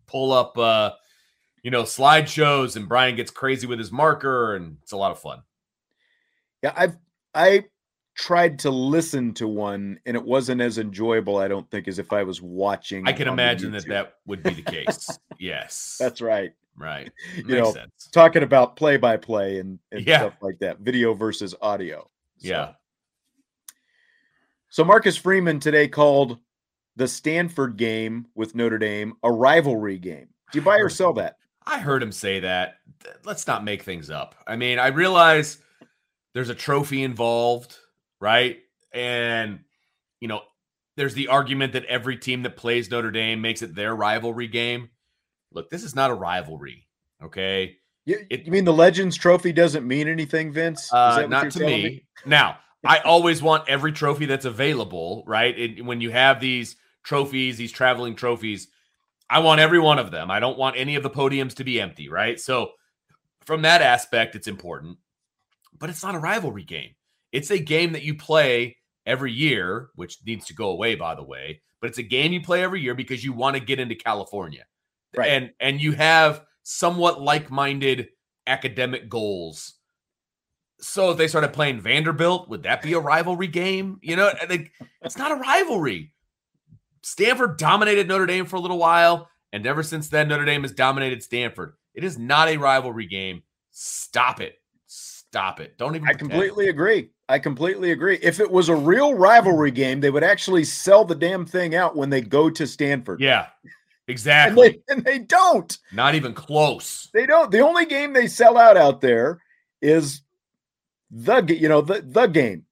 pull 0.06 0.32
up 0.32 0.58
uh, 0.58 0.90
you 1.62 1.70
know 1.70 1.84
slideshows 1.84 2.74
and 2.76 2.88
Brian 2.88 3.14
gets 3.14 3.30
crazy 3.30 3.66
with 3.68 3.78
his 3.78 3.92
marker 3.92 4.56
and 4.56 4.78
it's 4.82 4.92
a 4.92 4.96
lot 4.96 5.12
of 5.12 5.20
fun. 5.20 5.42
Yeah, 6.62 6.72
I've 6.76 6.96
I 7.34 7.64
tried 8.14 8.58
to 8.60 8.70
listen 8.70 9.32
to 9.34 9.48
one, 9.48 9.98
and 10.06 10.16
it 10.16 10.24
wasn't 10.24 10.60
as 10.60 10.78
enjoyable. 10.78 11.38
I 11.38 11.48
don't 11.48 11.70
think 11.70 11.88
as 11.88 11.98
if 11.98 12.12
I 12.12 12.22
was 12.22 12.40
watching. 12.42 13.06
I 13.08 13.12
can 13.12 13.28
imagine 13.28 13.72
that 13.72 13.86
that 13.88 14.14
would 14.26 14.42
be 14.42 14.54
the 14.54 14.62
case. 14.62 15.08
yes, 15.38 15.96
That's 16.00 16.20
right. 16.20 16.52
right. 16.76 17.10
You 17.36 17.44
Makes 17.44 17.48
know, 17.48 17.72
sense. 17.72 18.08
Talking 18.12 18.42
about 18.42 18.76
play 18.76 18.96
by 18.96 19.16
play 19.16 19.58
and, 19.58 19.78
and 19.90 20.06
Yeah. 20.06 20.18
stuff 20.18 20.34
like 20.42 20.58
that, 20.60 20.80
video 20.80 21.14
versus 21.14 21.54
audio. 21.62 22.08
So- 22.38 22.48
Yeah. 22.48 22.72
So 24.68 24.84
Marcus 24.84 25.16
Freeman 25.16 25.60
today 25.60 25.86
called 25.88 26.38
the 26.96 27.06
Stanford 27.08 27.76
game 27.76 28.26
with 28.34 28.54
Notre 28.54 28.78
Dame 28.78 29.14
a 29.22 29.30
rivalry 29.30 29.98
game. 29.98 30.28
Do 30.50 30.58
you 30.58 30.62
buy 30.64 30.78
or 30.78 30.88
sell 30.88 31.12
that? 31.14 31.36
I 31.66 31.78
heard 31.78 32.02
him 32.02 32.12
say 32.12 32.40
that. 32.40 32.76
Let's 33.24 33.46
not 33.46 33.64
make 33.64 33.82
things 33.82 34.10
up. 34.10 34.34
I 34.46 34.56
mean, 34.56 34.78
I 34.78 34.88
realize 34.88 35.58
there's 36.34 36.48
a 36.48 36.54
trophy 36.54 37.02
involved, 37.02 37.76
right? 38.22 38.58
And, 38.94 39.60
you 40.20 40.28
know, 40.28 40.42
there's 40.96 41.14
the 41.14 41.28
argument 41.28 41.72
that 41.72 41.84
every 41.86 42.16
team 42.16 42.44
that 42.44 42.56
plays 42.56 42.90
Notre 42.90 43.10
Dame 43.10 43.40
makes 43.40 43.62
it 43.62 43.74
their 43.74 43.94
rivalry 43.94 44.46
game. 44.46 44.90
Look, 45.52 45.68
this 45.70 45.82
is 45.82 45.96
not 45.96 46.10
a 46.10 46.14
rivalry, 46.14 46.86
okay? 47.22 47.76
You, 48.06 48.24
It- 48.30 48.46
you 48.46 48.52
mean 48.52 48.64
the 48.64 48.72
Legends 48.72 49.16
Trophy 49.16 49.52
doesn't 49.52 49.86
mean 49.86 50.08
anything, 50.08 50.52
Vince? 50.52 50.90
Uh, 50.92 51.26
not 51.28 51.50
to 51.50 51.58
telling 51.58 51.82
me. 51.82 52.06
Now, 52.24 52.58
I 52.84 52.98
always 52.98 53.42
want 53.42 53.68
every 53.68 53.92
trophy 53.92 54.26
that's 54.26 54.44
available, 54.44 55.24
right? 55.26 55.58
It, 55.58 55.84
when 55.84 56.00
you 56.00 56.10
have 56.10 56.40
these 56.40 56.76
trophies, 57.02 57.56
these 57.56 57.72
traveling 57.72 58.14
trophies, 58.14 58.68
I 59.28 59.40
want 59.40 59.60
every 59.60 59.78
one 59.80 59.98
of 59.98 60.10
them. 60.10 60.30
I 60.30 60.40
don't 60.40 60.58
want 60.58 60.76
any 60.76 60.94
of 60.94 61.02
the 61.02 61.10
podiums 61.10 61.54
to 61.56 61.64
be 61.64 61.80
empty, 61.80 62.08
right? 62.08 62.38
So, 62.38 62.72
from 63.44 63.62
that 63.62 63.82
aspect, 63.82 64.36
it's 64.36 64.46
important, 64.46 64.98
but 65.76 65.90
it's 65.90 66.02
not 66.02 66.14
a 66.14 66.18
rivalry 66.20 66.64
game. 66.64 66.94
It's 67.32 67.50
a 67.50 67.58
game 67.58 67.92
that 67.92 68.02
you 68.02 68.14
play 68.14 68.76
every 69.06 69.32
year, 69.32 69.88
which 69.96 70.18
needs 70.24 70.46
to 70.46 70.54
go 70.54 70.68
away, 70.70 70.94
by 70.94 71.14
the 71.14 71.22
way. 71.24 71.60
But 71.80 71.88
it's 71.90 71.98
a 71.98 72.02
game 72.04 72.32
you 72.32 72.40
play 72.40 72.62
every 72.62 72.80
year 72.80 72.94
because 72.94 73.24
you 73.24 73.32
want 73.32 73.56
to 73.56 73.60
get 73.60 73.80
into 73.80 73.94
California, 73.96 74.64
Right. 75.16 75.30
and 75.30 75.50
and 75.58 75.80
you 75.80 75.92
have 75.92 76.44
somewhat 76.62 77.20
like-minded 77.20 78.08
academic 78.46 79.08
goals. 79.08 79.74
So 80.80 81.10
if 81.10 81.16
they 81.18 81.28
started 81.28 81.52
playing 81.52 81.80
Vanderbilt, 81.80 82.48
would 82.48 82.62
that 82.64 82.82
be 82.82 82.92
a 82.92 82.98
rivalry 83.00 83.46
game? 83.48 83.98
You 84.02 84.16
know, 84.16 84.32
it's 85.02 85.16
not 85.18 85.32
a 85.32 85.36
rivalry. 85.36 86.12
Stanford 87.02 87.56
dominated 87.58 88.06
Notre 88.08 88.26
Dame 88.26 88.46
for 88.46 88.56
a 88.56 88.60
little 88.60 88.78
while, 88.78 89.28
and 89.52 89.66
ever 89.66 89.82
since 89.82 90.08
then, 90.08 90.28
Notre 90.28 90.44
Dame 90.44 90.62
has 90.62 90.72
dominated 90.72 91.22
Stanford. 91.22 91.74
It 91.94 92.04
is 92.04 92.18
not 92.18 92.48
a 92.48 92.56
rivalry 92.56 93.06
game. 93.06 93.42
Stop 93.70 94.40
it. 94.40 94.54
Stop 94.86 95.60
it. 95.60 95.76
Don't 95.78 95.94
even. 95.96 96.06
I 96.06 96.12
pretend. 96.12 96.30
completely 96.30 96.68
agree. 96.68 97.10
I 97.32 97.38
completely 97.38 97.92
agree. 97.92 98.18
If 98.20 98.40
it 98.40 98.50
was 98.50 98.68
a 98.68 98.76
real 98.76 99.14
rivalry 99.14 99.70
game, 99.70 100.00
they 100.00 100.10
would 100.10 100.22
actually 100.22 100.64
sell 100.64 101.02
the 101.04 101.14
damn 101.14 101.46
thing 101.46 101.74
out 101.74 101.96
when 101.96 102.10
they 102.10 102.20
go 102.20 102.50
to 102.50 102.66
Stanford. 102.66 103.20
Yeah, 103.20 103.46
And 103.64 103.72
exactly. 104.08 104.68
they, 104.68 104.80
and 104.94 105.02
they 105.04 105.18
don't. 105.20 105.78
Not 105.92 106.14
even 106.14 106.34
close. 106.34 107.08
They 107.14 107.24
don't. 107.24 107.50
The 107.50 107.60
only 107.60 107.86
game 107.86 108.12
they 108.12 108.26
sell 108.26 108.58
out 108.58 108.76
out 108.76 109.00
there 109.00 109.40
is 109.80 110.20
the 111.10 111.42
you 111.58 111.68
know 111.68 111.80
the 111.80 112.02
the 112.02 112.26
game, 112.26 112.66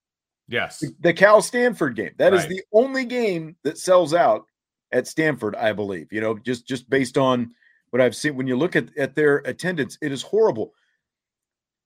Yes. 0.49 0.81
the, 0.81 0.95
the 1.01 1.13
Cal 1.15 1.41
Stanford 1.41 1.97
game. 1.97 2.13
That 2.19 2.35
is 2.35 2.41
Right. 2.43 2.51
the 2.51 2.63
only 2.73 3.05
game 3.07 3.57
that 3.65 3.79
sells 3.79 4.13
out 4.13 4.45
at 4.93 5.07
Stanford, 5.07 5.57
I 5.57 5.73
believe. 5.73 6.13
You 6.13 6.21
know, 6.21 6.37
just 6.39 6.67
just 6.67 6.89
based 6.91 7.17
on 7.17 7.53
what 7.91 8.03
I've 8.03 8.15
seen. 8.17 8.37
When 8.37 8.47
you 8.47 8.57
look 8.57 8.77
at 8.77 8.95
at 8.99 9.15
their 9.17 9.39
attendance, 9.39 9.97
it 10.03 10.13
is 10.13 10.21
horrible. 10.23 10.75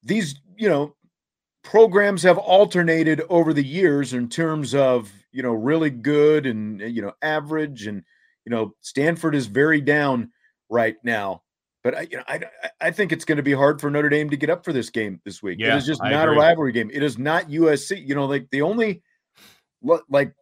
These 0.03 0.41
you 0.57 0.69
know 0.69 0.95
programs 1.65 2.23
have 2.23 2.39
alternated 2.39 3.21
over 3.29 3.53
the 3.53 3.65
years 3.65 4.13
in 4.13 4.29
terms 4.29 4.75
of 4.75 5.11
you 5.33 5.43
know 5.43 5.53
really 5.53 5.91
good 5.91 6.47
and 6.47 6.81
eh, 6.81 6.87
you 6.87 7.03
know 7.03 7.13
average 7.23 7.87
and 7.89 8.05
you 8.45 8.51
know 8.51 8.75
Stanford 8.81 9.35
is 9.35 9.47
very 9.47 9.81
down 9.81 10.31
right 10.71 10.97
now 11.03 11.43
but 11.83 11.95
I, 11.95 12.01
you 12.11 12.17
know, 12.17 12.23
I, 12.29 12.41
I- 12.81 12.91
think 12.93 13.13
it's 13.13 13.27
going 13.27 13.37
to 13.37 13.43
be 13.43 13.53
hard 13.53 13.79
for 13.81 13.91
Notre 13.91 14.09
Dame 14.09 14.31
to 14.31 14.37
get 14.39 14.49
up 14.49 14.65
for 14.65 14.73
this 14.73 14.89
game 14.89 15.21
this 15.27 15.43
week. 15.43 15.59
Yeah, 15.61 15.75
it 15.75 15.79
is 15.79 15.87
just 15.87 16.03
I 16.03 16.11
not 16.11 16.25
agree. 16.29 16.37
a 16.37 16.41
rivalry 16.41 16.73
game. 16.73 16.91
It 16.93 17.03
is 17.03 17.19
not 17.19 17.51
USC. 17.51 18.07
You 18.07 18.15
know, 18.15 18.25
like 18.25 18.49
the 18.51 18.63
only 18.63 19.03
like 20.09 20.33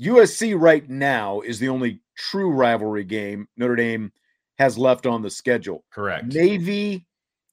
USC 0.00 0.58
right 0.58 0.88
now 0.88 1.40
is 1.40 1.58
the 1.58 1.68
only 1.70 2.00
true 2.16 2.50
rivalry 2.50 3.04
game 3.04 3.48
Notre 3.56 3.76
Dame 3.76 4.12
has 4.58 4.78
left 4.78 5.06
on 5.06 5.22
the 5.22 5.30
schedule. 5.30 5.84
Correct. 5.90 6.26
Navy, 6.26 7.05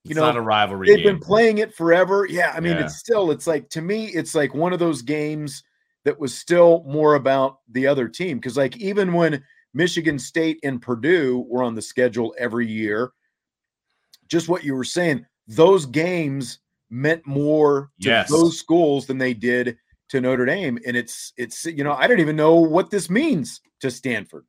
it's 0.03 0.09
you 0.09 0.15
know, 0.15 0.21
not 0.25 0.35
a 0.37 0.41
rivalry 0.41 0.87
they've 0.87 0.97
game. 0.97 1.05
been 1.05 1.19
playing 1.19 1.57
it 1.59 1.73
forever. 1.73 2.25
Yeah, 2.29 2.51
I 2.55 2.59
mean, 2.59 2.73
Yeah. 2.77 2.85
it's 2.85 2.97
still, 2.97 3.31
it's 3.31 3.47
like 3.47 3.69
to 3.69 3.81
me, 3.81 4.07
it's 4.07 4.35
like 4.35 4.53
one 4.53 4.73
of 4.73 4.79
those 4.79 5.01
games 5.01 5.63
that 6.03 6.19
was 6.19 6.35
still 6.37 6.83
more 6.85 7.15
about 7.15 7.59
the 7.71 7.87
other 7.87 8.07
team. 8.09 8.37
Because 8.37 8.57
like 8.57 8.75
even 8.77 9.13
when 9.13 9.41
Michigan 9.73 10.19
State 10.19 10.59
and 10.63 10.81
Purdue 10.81 11.45
were 11.49 11.63
on 11.63 11.73
the 11.75 11.81
schedule 11.81 12.35
every 12.37 12.67
year, 12.67 13.11
just 14.27 14.49
what 14.49 14.63
you 14.63 14.75
were 14.75 14.83
saying, 14.83 15.25
those 15.47 15.85
games 15.85 16.59
meant 16.89 17.25
more 17.25 17.89
to 18.01 18.09
Yes. 18.09 18.29
those 18.29 18.57
schools 18.59 19.05
than 19.05 19.17
they 19.17 19.33
did 19.33 19.77
to 20.09 20.21
Notre 20.21 20.45
Dame. 20.45 20.77
And 20.85 20.95
it's 20.97 21.33
it's 21.37 21.65
you 21.65 21.83
know, 21.83 21.93
I 21.93 22.07
don't 22.07 22.19
even 22.19 22.35
know 22.35 22.55
what 22.55 22.89
this 22.91 23.09
means 23.09 23.61
to 23.79 23.89
Stanford. 23.89 24.45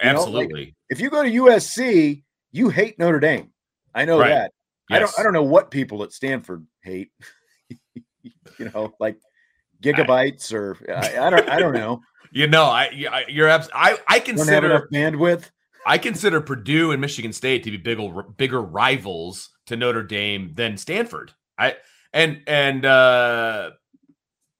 you 0.00 0.06
know, 0.12 0.12
like, 0.12 0.44
Absolutely. 0.44 0.76
If 0.90 1.00
you 1.00 1.10
go 1.10 1.22
to 1.24 1.28
USC, 1.30 2.22
you 2.52 2.68
hate 2.68 2.98
Notre 2.98 3.18
Dame. 3.20 3.50
I 3.94 4.04
know 4.04 4.20
Right. 4.20 4.28
that. 4.28 4.52
I 4.90 4.98
don't 4.98 5.12
I 5.18 5.22
don't 5.22 5.32
know 5.32 5.42
what 5.42 5.70
people 5.70 6.02
at 6.02 6.12
Stanford 6.12 6.66
hate. 6.82 7.10
you 8.24 8.70
know, 8.74 8.94
like 8.98 9.18
gigabytes 9.82 10.52
or 10.52 10.76
I, 10.92 11.26
I 11.26 11.30
don't 11.30 11.48
I 11.48 11.58
don't 11.58 11.74
know. 11.74 12.00
You 12.30 12.46
know, 12.46 12.64
I, 12.64 12.90
you- 12.90 13.08
I 13.08 13.24
you're 13.26 13.48
abs- 13.48 13.70
I 13.72 13.96
I 14.06 14.18
consider 14.20 14.86
bandwidth. 14.92 15.48
I 15.86 15.96
consider 15.96 16.42
Purdue 16.42 16.92
and 16.92 17.00
Michigan 17.00 17.32
State 17.32 17.64
to 17.64 17.70
be 17.70 17.78
bigger 17.78 18.22
bigger 18.36 18.60
rivals 18.60 19.48
to 19.66 19.76
Notre 19.76 20.02
Dame 20.02 20.52
than 20.54 20.76
Stanford. 20.76 21.32
I 21.58 21.76
and 22.12 22.42
and 22.46 22.84
uh 22.84 23.70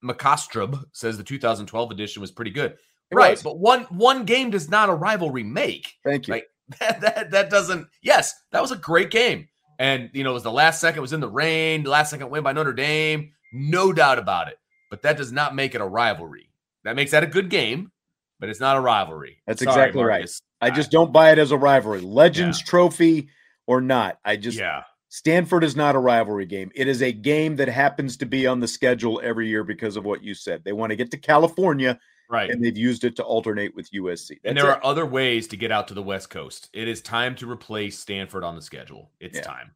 McCostrub 0.02 0.82
says 0.92 1.18
the 1.18 1.24
2012 1.24 1.90
edition 1.90 2.22
was 2.22 2.30
pretty 2.30 2.52
good. 2.52 2.72
It 3.10 3.14
right, 3.14 3.32
was. 3.32 3.42
but 3.42 3.58
one 3.58 3.82
one 3.90 4.24
game 4.24 4.48
does 4.48 4.70
not 4.70 4.88
a 4.88 4.94
rivalry 4.94 5.42
make. 5.44 5.92
Thank 6.04 6.26
you. 6.28 6.34
Right. 6.34 6.44
That, 6.80 7.00
that 7.00 7.30
that 7.30 7.50
doesn't. 7.50 7.86
Yes, 8.02 8.34
that 8.52 8.62
was 8.62 8.72
a 8.72 8.76
great 8.76 9.10
game, 9.10 9.48
and 9.78 10.10
you 10.12 10.24
know 10.24 10.30
it 10.30 10.34
was 10.34 10.42
the 10.42 10.52
last 10.52 10.80
second 10.80 10.98
it 10.98 11.02
was 11.02 11.12
in 11.12 11.20
the 11.20 11.28
rain, 11.28 11.82
the 11.82 11.90
last 11.90 12.10
second 12.10 12.30
win 12.30 12.42
by 12.42 12.52
Notre 12.52 12.72
Dame, 12.72 13.32
no 13.52 13.92
doubt 13.92 14.18
about 14.18 14.48
it. 14.48 14.58
But 14.90 15.02
that 15.02 15.16
does 15.16 15.32
not 15.32 15.54
make 15.54 15.74
it 15.74 15.80
a 15.80 15.86
rivalry. 15.86 16.50
That 16.84 16.96
makes 16.96 17.10
that 17.10 17.22
a 17.22 17.26
good 17.26 17.50
game, 17.50 17.92
but 18.40 18.48
it's 18.48 18.60
not 18.60 18.76
a 18.76 18.80
rivalry. 18.80 19.42
That's 19.46 19.62
Sorry, 19.62 19.70
exactly 19.70 20.02
right. 20.02 20.28
I 20.60 20.70
just 20.70 20.90
don't 20.90 21.12
buy 21.12 21.32
it 21.32 21.38
as 21.38 21.52
a 21.52 21.56
rivalry. 21.56 22.00
Legends 22.00 22.60
Trophy 22.60 23.28
or 23.66 23.80
not. 23.80 24.18
I 24.24 24.36
just 24.36 24.58
yeah, 24.58 24.82
Stanford 25.08 25.64
is 25.64 25.76
not 25.76 25.94
a 25.94 25.98
rivalry 25.98 26.46
game. 26.46 26.70
It 26.74 26.88
is 26.88 27.02
a 27.02 27.12
game 27.12 27.56
that 27.56 27.68
happens 27.68 28.16
to 28.18 28.26
be 28.26 28.46
on 28.46 28.60
the 28.60 28.68
schedule 28.68 29.20
every 29.22 29.48
year 29.48 29.64
because 29.64 29.96
of 29.96 30.04
what 30.04 30.22
you 30.22 30.34
said. 30.34 30.64
They 30.64 30.72
want 30.72 30.90
to 30.90 30.96
get 30.96 31.10
to 31.12 31.16
California 31.16 31.98
right. 32.28 32.50
and 32.50 32.62
they've 32.62 32.76
used 32.76 33.04
it 33.04 33.16
to 33.16 33.22
alternate 33.22 33.74
with 33.74 33.90
USC. 33.92 34.38
and 34.44 34.56
there 34.56 34.66
it. 34.68 34.70
are 34.76 34.84
other 34.84 35.06
ways 35.06 35.48
to 35.48 35.56
get 35.56 35.70
out 35.72 35.88
to 35.88 35.94
the 35.94 36.02
West 36.02 36.30
Coast. 36.30 36.68
It 36.72 36.88
is 36.88 37.00
time 37.00 37.34
to 37.36 37.50
replace 37.50 37.98
Stanford 37.98 38.44
on 38.44 38.54
the 38.54 38.62
schedule. 38.62 39.10
It's 39.20 39.36
Yeah. 39.36 39.42
time. 39.42 39.70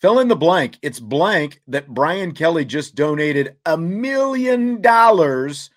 Fill 0.00 0.20
in 0.20 0.28
the 0.28 0.36
blank. 0.36 0.78
It's 0.80 1.00
blank 1.00 1.60
that 1.66 1.88
Brian 1.88 2.30
Kelly 2.32 2.64
just 2.64 2.94
donated 2.94 3.56
a 3.66 3.76
million 3.76 4.80
dollars 4.80 5.70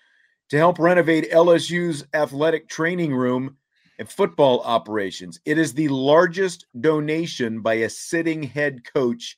to 0.50 0.56
help 0.56 0.78
renovate 0.78 1.32
LSU's 1.32 2.04
athletic 2.14 2.68
training 2.68 3.12
room 3.12 3.56
and 3.98 4.08
football 4.08 4.60
operations. 4.60 5.40
It 5.44 5.58
is 5.58 5.74
the 5.74 5.88
largest 5.88 6.66
donation 6.80 7.62
by 7.62 7.74
a 7.74 7.90
sitting 7.90 8.44
head 8.44 8.82
coach 8.94 9.36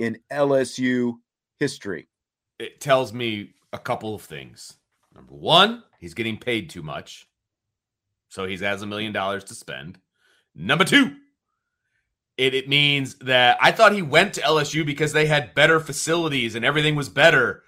in 0.00 0.18
LSU 0.32 1.14
history. 1.60 2.08
It 2.58 2.80
tells 2.80 3.12
me 3.12 3.52
a 3.72 3.78
couple 3.78 4.16
of 4.16 4.22
things. 4.22 4.78
Number 5.14 5.34
one, 5.34 5.82
he's 6.00 6.14
getting 6.14 6.38
paid 6.38 6.70
too 6.70 6.82
much. 6.82 7.26
So 8.28 8.46
he 8.46 8.56
has 8.58 8.82
a 8.82 8.86
million 8.86 9.12
dollars 9.12 9.44
to 9.44 9.54
spend. 9.54 9.98
Number 10.54 10.84
two, 10.84 11.16
it, 12.36 12.54
it 12.54 12.68
means 12.68 13.14
that 13.20 13.58
I 13.60 13.70
thought 13.72 13.92
he 13.92 14.02
went 14.02 14.34
to 14.34 14.40
LSU 14.40 14.84
because 14.84 15.12
they 15.12 15.26
had 15.26 15.54
better 15.54 15.78
facilities 15.78 16.54
and 16.54 16.64
everything 16.64 16.96
was 16.96 17.08
better. 17.08 17.62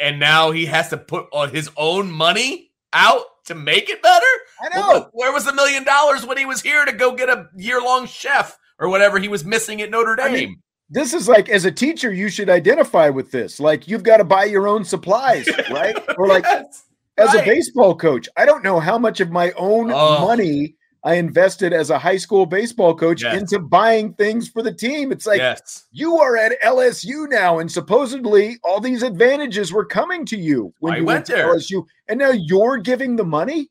And 0.00 0.18
now 0.20 0.50
he 0.50 0.66
has 0.66 0.88
to 0.90 0.96
put 0.98 1.26
uh, 1.32 1.46
his 1.46 1.70
own 1.76 2.10
money 2.10 2.72
out 2.92 3.22
to 3.46 3.54
make 3.54 3.88
it 3.88 4.02
better? 4.02 4.26
I 4.60 4.78
Where- 4.78 5.08
Where 5.12 5.32
was 5.32 5.44
the 5.44 5.52
million 5.52 5.84
dollars 5.84 6.26
when 6.26 6.38
he 6.38 6.46
was 6.46 6.62
here 6.62 6.84
to 6.84 6.92
go 6.92 7.12
get 7.12 7.28
a 7.28 7.48
year 7.56 7.80
long 7.80 8.06
chef 8.06 8.58
or 8.78 8.88
whatever 8.88 9.18
he 9.18 9.28
was 9.28 9.44
missing 9.44 9.80
at 9.82 9.90
Notre 9.90 10.16
I 10.20 10.28
Dame? 10.28 10.32
mean, 10.50 10.62
This 10.90 11.14
is 11.14 11.28
like, 11.28 11.48
as 11.48 11.64
a 11.64 11.72
teacher, 11.72 12.12
you 12.12 12.28
should 12.28 12.50
identify 12.50 13.08
with 13.08 13.30
this. 13.30 13.58
Like, 13.58 13.88
you've 13.88 14.02
got 14.02 14.18
to 14.18 14.24
buy 14.24 14.44
your 14.44 14.68
own 14.68 14.84
supplies, 14.84 15.48
right? 15.70 15.96
Or 16.18 16.26
like, 16.28 16.44
Yes, 16.44 16.84
as 17.16 17.34
a 17.34 17.42
baseball 17.44 17.94
coach, 17.96 18.28
I 18.36 18.44
don't 18.44 18.62
know 18.64 18.80
how 18.80 18.98
much 18.98 19.20
of 19.20 19.30
my 19.30 19.52
own 19.52 19.90
Oh. 19.92 20.20
money 20.26 20.74
I 21.02 21.14
invested 21.14 21.72
as 21.72 21.90
a 21.90 21.98
high 21.98 22.16
school 22.16 22.44
baseball 22.46 22.94
coach 22.94 23.22
Yes. 23.22 23.38
into 23.40 23.58
buying 23.58 24.14
things 24.14 24.48
for 24.48 24.62
the 24.62 24.72
team. 24.72 25.10
It's 25.12 25.26
like 25.26 25.38
yes. 25.38 25.84
you 25.92 26.16
are 26.16 26.36
at 26.36 26.60
LSU 26.62 27.28
now, 27.28 27.58
and 27.60 27.70
supposedly 27.70 28.58
all 28.64 28.80
these 28.80 29.02
advantages 29.02 29.72
were 29.72 29.84
coming 29.86 30.24
to 30.26 30.36
you 30.36 30.72
when 30.80 30.94
I 30.94 30.96
you 30.98 31.04
went 31.04 31.16
went 31.16 31.26
to 31.26 31.32
there. 31.32 31.54
LSU, 31.54 31.84
and 32.08 32.18
now 32.18 32.30
you're 32.30 32.78
giving 32.78 33.16
the 33.16 33.24
money. 33.24 33.70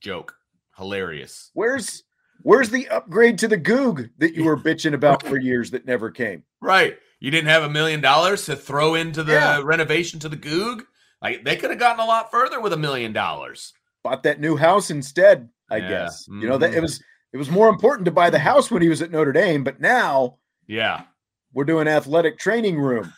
Joke. 0.00 0.34
Hilarious. 0.76 1.50
Where's 1.54 2.02
where's 2.42 2.70
the 2.70 2.88
upgrade 2.88 3.38
to 3.38 3.48
the 3.48 3.56
Gug 3.56 4.08
that 4.18 4.34
you 4.34 4.44
were 4.44 4.56
bitching 4.68 4.94
about 4.94 5.22
for 5.24 5.38
years 5.38 5.70
that 5.72 5.86
never 5.86 6.10
came? 6.10 6.42
Right. 6.60 6.98
You 7.20 7.30
didn't 7.30 7.48
have 7.48 7.62
a 7.62 7.70
million 7.70 8.00
dollars 8.00 8.46
to 8.46 8.56
throw 8.56 8.94
into 8.94 9.22
the 9.22 9.32
Yeah. 9.32 9.60
renovation 9.62 10.18
to 10.20 10.28
the 10.28 10.36
Gug? 10.36 10.84
Like 11.22 11.44
they 11.44 11.56
could 11.56 11.70
have 11.70 11.78
gotten 11.78 12.00
a 12.00 12.06
lot 12.06 12.30
further 12.30 12.60
with 12.60 12.72
a 12.72 12.78
million 12.78 13.12
dollars. 13.12 13.72
Bought 14.02 14.22
that 14.22 14.40
new 14.40 14.56
house 14.56 14.90
instead. 14.90 15.48
I 15.70 15.76
Yeah. 15.76 15.88
guess 15.88 16.26
you 16.28 16.48
know 16.48 16.58
that 16.58 16.70
it 16.70 16.74
mm-hmm. 16.74 16.82
was 16.82 17.02
it 17.32 17.36
was 17.36 17.50
more 17.50 17.68
important 17.68 18.06
to 18.06 18.10
buy 18.10 18.30
the 18.30 18.38
house 18.38 18.70
when 18.70 18.82
he 18.82 18.88
was 18.88 19.02
at 19.02 19.10
Notre 19.10 19.32
Dame, 19.32 19.62
but 19.62 19.80
now 19.80 20.38
Yeah. 20.66 21.02
we're 21.52 21.64
doing 21.64 21.86
athletic 21.88 22.38
training 22.38 22.78
room. 22.80 23.12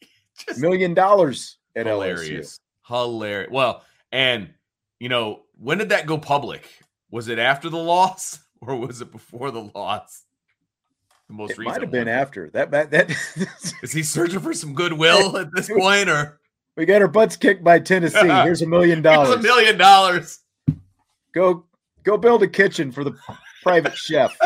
Million 0.56 0.94
dollars 0.94 1.58
at 1.76 1.86
LSU. 1.86 1.88
hilarious. 1.88 2.60
Hilarious. 2.86 3.50
Well, 3.52 3.84
and 4.10 4.54
you 4.98 5.08
know, 5.08 5.42
when 5.58 5.78
did 5.78 5.90
that 5.90 6.06
go 6.06 6.16
public? 6.18 6.68
Was 7.10 7.28
it 7.28 7.38
after 7.38 7.68
the 7.68 7.76
loss 7.92 8.38
or 8.66 8.76
was 8.76 9.00
it 9.00 9.10
before 9.10 9.50
the 9.50 9.70
loss? 9.74 10.22
The 11.28 11.34
most 11.34 11.52
It 11.52 11.58
recent 11.58 11.74
might 11.74 11.80
have 11.82 11.90
been 11.90 12.06
one. 12.06 12.14
after 12.16 12.50
that. 12.50 12.70
That, 12.70 12.90
that 12.90 13.10
Is 13.82 13.92
he 13.92 14.02
searching 14.02 14.40
for 14.40 14.54
some 14.54 14.74
goodwill 14.74 15.36
at 15.36 15.48
this 15.54 15.68
point, 15.68 16.08
or 16.08 16.40
we 16.76 16.86
got 16.86 17.02
our 17.02 17.08
butts 17.08 17.36
kicked 17.36 17.64
by 17.64 17.78
Tennessee. 17.80 18.18
Here's 18.28 18.62
a 18.62 18.66
million 18.66 19.02
Here's 19.02 19.30
a 19.30 19.38
million 19.38 19.76
dollars? 19.76 20.40
Go 21.34 21.66
go 22.04 22.16
build 22.16 22.42
a 22.42 22.48
kitchen 22.48 22.92
for 22.92 23.04
the 23.04 23.16
private 23.62 23.96
chef. 23.96 24.36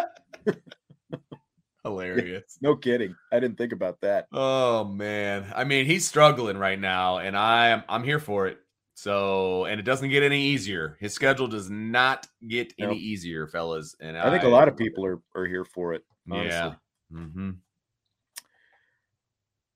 Hilarious. 1.85 2.59
No 2.61 2.75
kidding. 2.75 3.15
I 3.33 3.39
didn't 3.39 3.59
think 3.59 3.73
about 3.73 4.01
that. 4.01 4.29
Oh 4.33 4.85
man. 4.85 5.53
I 5.55 5.65
mean, 5.65 5.87
he's 5.87 6.07
struggling 6.07 6.59
right 6.59 6.79
now, 6.79 7.19
and 7.19 7.37
I 7.37 7.69
am 7.69 7.85
I'm 7.89 8.05
here 8.05 8.19
for 8.19 8.47
it. 8.47 8.59
So, 8.99 9.67
and 9.67 9.79
it 9.79 9.83
doesn't 9.83 10.09
get 10.09 10.23
any 10.23 10.41
easier. 10.41 10.97
His 11.01 11.13
schedule 11.13 11.47
does 11.47 11.69
not 11.69 12.27
get 12.49 12.73
any 12.79 12.97
easier, 12.97 13.47
fellas. 13.47 13.95
And 14.01 14.17
I 14.17 14.31
think 14.31 14.43
a 14.43 14.49
lot 14.49 14.69
of 14.69 14.77
people 14.79 15.05
are, 15.05 15.21
are 15.35 15.45
here 15.45 15.67
for 15.67 15.93
it. 15.93 16.03
Honestly. 16.31 16.49
Yeah. 16.51 16.75
hmm 17.11 17.51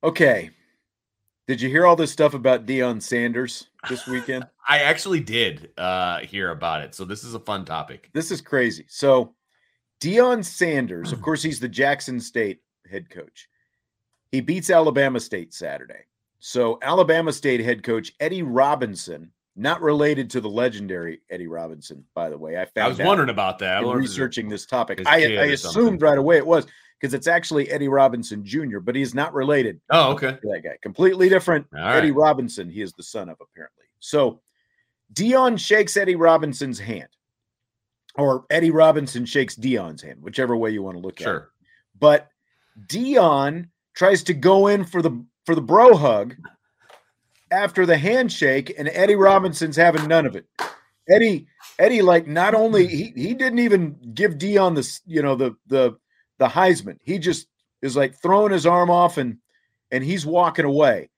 Okay. 0.02 0.48
Did 1.46 1.60
you 1.60 1.68
hear 1.68 1.84
all 1.84 1.96
this 1.96 2.10
stuff 2.10 2.32
about 2.32 2.64
Deion 2.64 3.02
Sanders 3.02 3.68
this 3.90 4.06
weekend? 4.06 4.46
I 4.68 4.78
actually 4.78 5.20
did 5.20 5.70
uh 5.76 6.20
hear 6.20 6.50
about 6.50 6.80
it. 6.80 6.94
So 6.94 7.04
this 7.04 7.22
is 7.22 7.34
a 7.34 7.40
fun 7.40 7.66
topic. 7.66 8.08
this 8.14 8.30
is 8.30 8.40
crazy. 8.40 8.86
So, 8.88 9.34
Deion 10.00 10.42
Sanders, 10.42 11.12
of 11.12 11.20
course, 11.22 11.42
he's 11.42 11.60
the 11.60 11.68
Jackson 11.68 12.20
State 12.20 12.60
head 12.90 13.10
coach. 13.10 13.48
He 14.32 14.40
beats 14.40 14.70
Alabama 14.70 15.20
State 15.20 15.52
Saturday. 15.52 16.04
So, 16.40 16.78
Alabama 16.82 17.32
State 17.32 17.60
head 17.60 17.82
coach 17.82 18.12
Eddie 18.18 18.42
Robinson, 18.42 19.30
not 19.56 19.82
related 19.82 20.30
to 20.30 20.40
the 20.40 20.48
legendary 20.48 21.20
Eddie 21.30 21.46
Robinson, 21.46 22.04
by 22.14 22.30
the 22.30 22.38
way. 22.38 22.58
I 22.58 22.64
found 22.64 22.86
I 22.86 22.88
was 22.88 22.98
wondering 22.98 23.28
about 23.30 23.58
that. 23.58 23.76
I 23.76 23.80
in 23.80 23.86
wondered 23.86 24.00
if 24.00 24.04
it 24.04 24.08
was- 24.08 24.18
researching 24.18 24.48
this 24.48 24.64
topic. 24.66 25.02
I, 25.06 25.36
I 25.36 25.44
assumed 25.46 26.00
right 26.02 26.16
away 26.18 26.38
it 26.38 26.46
was 26.46 26.66
because 26.98 27.12
it's 27.14 27.26
actually 27.26 27.70
Eddie 27.70 27.88
Robinson 27.88 28.44
Jr., 28.44 28.78
but 28.78 28.94
he's 28.96 29.14
not 29.14 29.34
related 29.34 29.80
Oh, 29.90 30.12
okay. 30.12 30.32
to 30.32 30.48
that 30.52 30.60
guy. 30.64 30.76
Completely 30.82 31.28
different. 31.28 31.66
All 31.74 31.80
Eddie 31.88 32.10
right. 32.10 32.20
Robinson, 32.28 32.68
he 32.70 32.80
is 32.82 32.92
the 32.94 33.02
son 33.02 33.28
of 33.28 33.36
apparently. 33.40 33.84
So 34.00 34.40
Deion 35.12 35.58
shakes 35.58 35.96
Eddie 35.96 36.16
Robinson's 36.16 36.78
hand, 36.78 37.08
or 38.14 38.44
Eddie 38.48 38.70
Robinson 38.70 39.26
shakes 39.26 39.56
Deion's 39.56 40.00
hand, 40.02 40.22
whichever 40.22 40.56
way 40.56 40.70
you 40.70 40.82
want 40.82 40.96
to 40.96 41.02
look 41.02 41.16
at 41.16 41.22
it. 41.22 41.24
Sure. 41.24 41.50
But 41.98 42.28
Deion 42.86 43.68
tries 44.00 44.22
to 44.22 44.32
go 44.32 44.66
in 44.66 44.82
for 44.82 45.02
the 45.02 45.22
for 45.44 45.54
the 45.54 45.60
bro 45.60 45.94
hug 45.94 46.34
after 47.50 47.84
the 47.84 47.98
handshake, 47.98 48.72
and 48.78 48.88
Eddie 48.88 49.14
Robinson's 49.14 49.76
having 49.76 50.08
none 50.08 50.24
of 50.24 50.34
it. 50.34 50.46
Eddie, 51.10 51.46
Eddie, 51.78 52.00
like 52.00 52.26
not 52.26 52.54
only 52.54 52.86
he 52.86 53.12
he 53.14 53.34
didn't 53.34 53.58
even 53.58 53.94
give 54.14 54.38
Deion 54.38 54.74
the 54.74 55.00
you 55.04 55.20
know 55.20 55.36
the 55.36 55.54
the 55.66 55.98
the 56.38 56.48
Heisman. 56.48 56.96
He 57.02 57.18
just 57.18 57.46
is 57.82 57.94
like 57.94 58.14
throwing 58.14 58.52
his 58.52 58.64
arm 58.64 58.90
off 58.90 59.18
and 59.18 59.36
and 59.90 60.02
he's 60.02 60.24
walking 60.24 60.64
away 60.64 61.10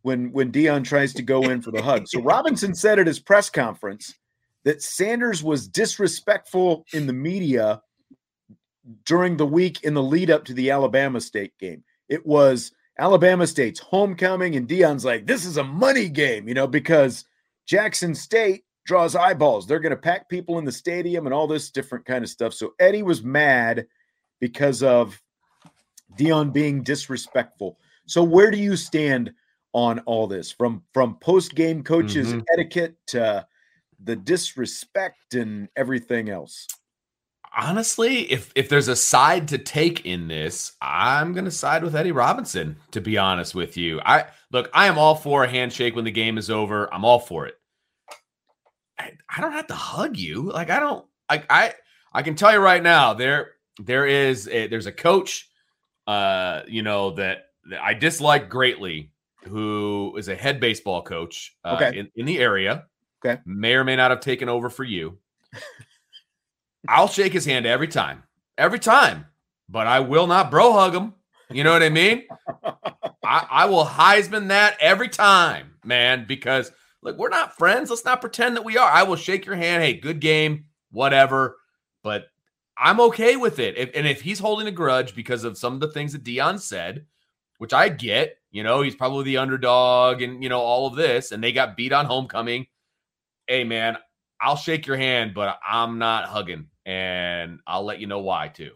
when 0.00 0.32
when 0.32 0.50
Deion 0.50 0.82
tries 0.82 1.12
to 1.14 1.22
go 1.22 1.42
in 1.42 1.60
for 1.60 1.72
the 1.72 1.82
hug. 1.82 2.08
So 2.08 2.22
Robinson 2.22 2.74
said 2.74 2.98
at 2.98 3.06
his 3.06 3.20
press 3.20 3.50
conference 3.50 4.14
that 4.62 4.80
Sanders 4.80 5.42
was 5.42 5.68
disrespectful 5.68 6.86
in 6.94 7.06
the 7.06 7.12
media 7.12 7.82
during 9.04 9.36
the 9.36 9.46
week 9.46 9.84
in 9.84 9.92
the 9.92 10.02
lead 10.02 10.30
up 10.30 10.46
to 10.46 10.54
the 10.54 10.70
Alabama 10.70 11.20
State 11.20 11.52
game. 11.58 11.84
It 12.08 12.24
was 12.26 12.72
Alabama 12.98 13.46
State's 13.46 13.80
homecoming, 13.80 14.56
and 14.56 14.68
Deion's 14.68 15.04
like, 15.04 15.26
this 15.26 15.44
is 15.44 15.56
a 15.56 15.64
money 15.64 16.08
game, 16.08 16.46
you 16.48 16.54
know, 16.54 16.66
because 16.66 17.24
Jackson 17.66 18.14
State 18.14 18.64
draws 18.84 19.16
eyeballs. 19.16 19.66
They're 19.66 19.80
going 19.80 19.90
to 19.90 19.96
pack 19.96 20.28
people 20.28 20.58
in 20.58 20.64
the 20.64 20.72
stadium 20.72 21.26
and 21.26 21.34
all 21.34 21.46
this 21.46 21.70
different 21.70 22.04
kind 22.04 22.22
of 22.22 22.30
stuff. 22.30 22.52
So 22.52 22.74
Eddie 22.78 23.02
was 23.02 23.22
mad 23.22 23.86
because 24.40 24.82
of 24.82 25.20
Deion 26.18 26.52
being 26.52 26.82
disrespectful. 26.82 27.78
So 28.06 28.22
where 28.22 28.50
do 28.50 28.58
you 28.58 28.76
stand 28.76 29.32
on 29.72 30.00
all 30.00 30.26
this 30.26 30.52
from 30.52 30.82
from 30.92 31.16
post 31.16 31.54
game 31.54 31.82
coaches 31.82 32.32
Mhm. 32.32 32.44
etiquette 32.52 32.94
to 33.08 33.46
the 34.04 34.14
disrespect 34.14 35.34
and 35.34 35.68
everything 35.76 36.28
else? 36.28 36.68
Honestly, 37.56 38.30
if 38.30 38.52
if 38.54 38.68
there's 38.68 38.88
a 38.88 38.96
side 38.96 39.48
to 39.48 39.58
take 39.58 40.04
in 40.06 40.28
this, 40.28 40.72
I'm 40.80 41.32
going 41.32 41.44
to 41.44 41.50
side 41.50 41.82
with 41.82 41.96
Eddie 41.96 42.12
Robinson. 42.12 42.76
To 42.92 43.00
be 43.00 43.18
honest 43.18 43.54
with 43.54 43.76
you, 43.76 44.00
I 44.00 44.26
look, 44.52 44.70
I 44.74 44.86
am 44.86 44.98
all 44.98 45.14
for 45.14 45.44
a 45.44 45.48
handshake 45.48 45.94
when 45.96 46.04
the 46.04 46.10
game 46.10 46.38
is 46.38 46.50
over. 46.50 46.92
I'm 46.92 47.04
all 47.04 47.18
for 47.18 47.46
it. 47.46 47.54
I, 48.98 49.12
I 49.34 49.40
don't 49.40 49.52
have 49.52 49.66
to 49.68 49.74
hug 49.74 50.16
you. 50.16 50.50
Like 50.50 50.70
I 50.70 50.80
don't. 50.80 51.04
Like 51.30 51.46
I 51.50 51.74
I 52.12 52.22
can 52.22 52.34
tell 52.34 52.52
you 52.52 52.58
right 52.58 52.82
now, 52.82 53.14
there 53.14 53.52
there 53.80 54.06
is 54.06 54.46
a, 54.48 54.68
there's 54.68 54.86
a 54.86 54.92
coach, 54.92 55.48
uh, 56.06 56.62
you 56.68 56.82
know 56.82 57.10
that, 57.12 57.46
that 57.70 57.82
I 57.82 57.94
dislike 57.94 58.48
greatly, 58.48 59.10
who 59.44 60.14
is 60.16 60.28
a 60.28 60.34
head 60.36 60.60
baseball 60.60 61.02
coach 61.02 61.56
uh, 61.64 61.76
Okay. 61.80 61.98
in, 61.98 62.08
in 62.14 62.24
the 62.26 62.38
area. 62.38 62.84
Okay. 63.24 63.40
may 63.46 63.74
or 63.74 63.84
may 63.84 63.96
not 63.96 64.10
have 64.10 64.20
taken 64.20 64.48
over 64.50 64.68
for 64.68 64.84
you. 64.84 65.18
I'll 66.88 67.08
shake 67.08 67.32
his 67.32 67.44
hand 67.44 67.66
every 67.66 67.88
time, 67.88 68.22
every 68.58 68.78
time, 68.78 69.26
but 69.68 69.86
I 69.86 70.00
will 70.00 70.26
not 70.26 70.50
bro 70.50 70.72
hug 70.72 70.94
him. 70.94 71.14
You 71.50 71.64
know 71.64 71.72
what 71.72 71.82
I 71.82 71.88
mean? 71.88 72.24
I, 73.24 73.46
I 73.50 73.64
will 73.66 73.84
Heisman 73.84 74.48
that 74.48 74.76
every 74.80 75.08
time, 75.08 75.74
man, 75.84 76.24
because 76.26 76.72
look, 77.02 77.18
we're 77.18 77.28
not 77.28 77.56
friends. 77.56 77.90
Let's 77.90 78.04
not 78.04 78.20
pretend 78.20 78.56
that 78.56 78.64
we 78.64 78.76
are. 78.76 78.90
I 78.90 79.02
will 79.04 79.16
shake 79.16 79.46
your 79.46 79.56
hand. 79.56 79.82
Hey, 79.82 79.94
good 79.94 80.20
game, 80.20 80.66
whatever. 80.90 81.56
But 82.02 82.26
I'm 82.76 83.00
okay 83.00 83.36
with 83.36 83.58
it. 83.58 83.76
If, 83.78 83.90
and 83.94 84.06
if 84.06 84.20
he's 84.20 84.38
holding 84.38 84.66
a 84.66 84.72
grudge 84.72 85.14
because 85.14 85.44
of 85.44 85.58
some 85.58 85.74
of 85.74 85.80
the 85.80 85.92
things 85.92 86.12
that 86.12 86.24
Deion 86.24 86.60
said, 86.60 87.06
which 87.58 87.72
I 87.72 87.88
get, 87.88 88.36
you 88.50 88.62
know, 88.62 88.82
he's 88.82 88.96
probably 88.96 89.24
the 89.24 89.36
underdog 89.38 90.22
and, 90.22 90.42
you 90.42 90.48
know, 90.48 90.60
all 90.60 90.86
of 90.86 90.96
this, 90.96 91.32
and 91.32 91.42
they 91.42 91.52
got 91.52 91.76
beat 91.76 91.92
on 91.92 92.06
homecoming. 92.06 92.66
Hey, 93.46 93.64
man, 93.64 93.96
I'll 94.40 94.56
shake 94.56 94.86
your 94.86 94.96
hand, 94.96 95.34
but 95.34 95.58
I'm 95.66 95.98
not 95.98 96.26
hugging. 96.26 96.68
And 96.86 97.60
I'll 97.66 97.84
let 97.84 98.00
you 98.00 98.06
know 98.06 98.20
why, 98.20 98.48
too. 98.48 98.72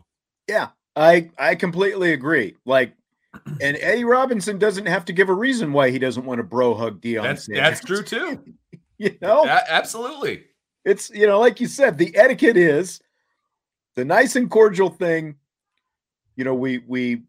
Yeah, 0.49 0.69
I 0.97 1.31
I 1.39 1.55
completely 1.55 2.13
agree. 2.13 2.57
Like, 2.65 2.95
and 3.61 3.77
Eddie 3.81 4.05
Robinson 4.05 4.59
doesn't 4.59 4.87
have 4.87 5.05
to 5.07 5.13
give 5.13 5.29
a 5.29 5.35
reason 5.35 5.73
why 5.73 5.91
he 5.91 5.99
doesn't 5.99 6.25
want 6.25 6.39
to 6.39 6.43
bro 6.45 6.75
hug 6.75 7.01
Deion. 7.01 7.23
That's 7.23 7.45
Sanders. 7.47 7.63
that's 7.63 7.85
true, 7.85 8.03
too. 8.03 8.45
You 9.01 9.17
know, 9.23 9.45
A- 9.45 9.71
absolutely. 9.73 10.47
it's 10.85 11.09
you 11.11 11.29
know, 11.29 11.39
like 11.39 11.61
you 11.61 11.69
said, 11.69 11.97
the 11.99 12.17
etiquette 12.17 12.57
is 12.57 13.01
the 13.95 14.05
nice 14.05 14.35
and 14.35 14.51
cordial 14.51 14.91
thing. 14.91 15.37
You 16.35 16.43
know, 16.43 16.55
we 16.55 16.79
we 16.79 17.23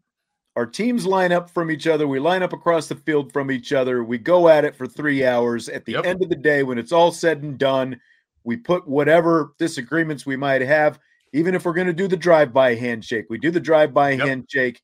our 0.56 0.66
teams 0.66 1.06
line 1.06 1.30
up 1.30 1.48
from 1.48 1.70
each 1.70 1.86
other. 1.86 2.08
We 2.08 2.18
line 2.18 2.42
up 2.42 2.52
across 2.52 2.88
the 2.88 2.96
field 2.96 3.32
from 3.32 3.52
each 3.52 3.72
other. 3.72 4.02
We 4.02 4.18
go 4.18 4.48
at 4.48 4.64
it 4.64 4.74
for 4.74 4.88
three 4.88 5.24
hours. 5.24 5.68
At 5.68 5.84
the 5.84 5.92
Yep. 5.92 6.06
end 6.06 6.22
of 6.24 6.28
the 6.28 6.34
day, 6.34 6.64
when 6.64 6.76
it's 6.76 6.90
all 6.90 7.12
said 7.12 7.44
and 7.44 7.56
done, 7.56 8.00
we 8.44 8.56
put 8.56 8.86
whatever 8.88 9.52
disagreements 9.58 10.24
we 10.26 10.36
might 10.36 10.62
have. 10.62 10.98
Even 11.32 11.54
if 11.54 11.64
we're 11.64 11.74
going 11.74 11.86
to 11.86 11.92
do 11.92 12.08
the 12.08 12.16
drive-by 12.16 12.74
handshake, 12.74 13.26
we 13.30 13.38
do 13.38 13.50
the 13.50 13.60
drive-by 13.60 14.10
Yep. 14.12 14.26
handshake. 14.26 14.80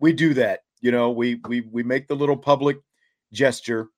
We 0.00 0.12
do 0.12 0.34
that. 0.34 0.60
You 0.80 0.90
know, 0.92 1.10
we 1.10 1.40
we 1.48 1.62
we 1.62 1.82
make 1.82 2.06
the 2.08 2.16
little 2.16 2.36
public 2.36 2.78
gesture. 3.32 3.88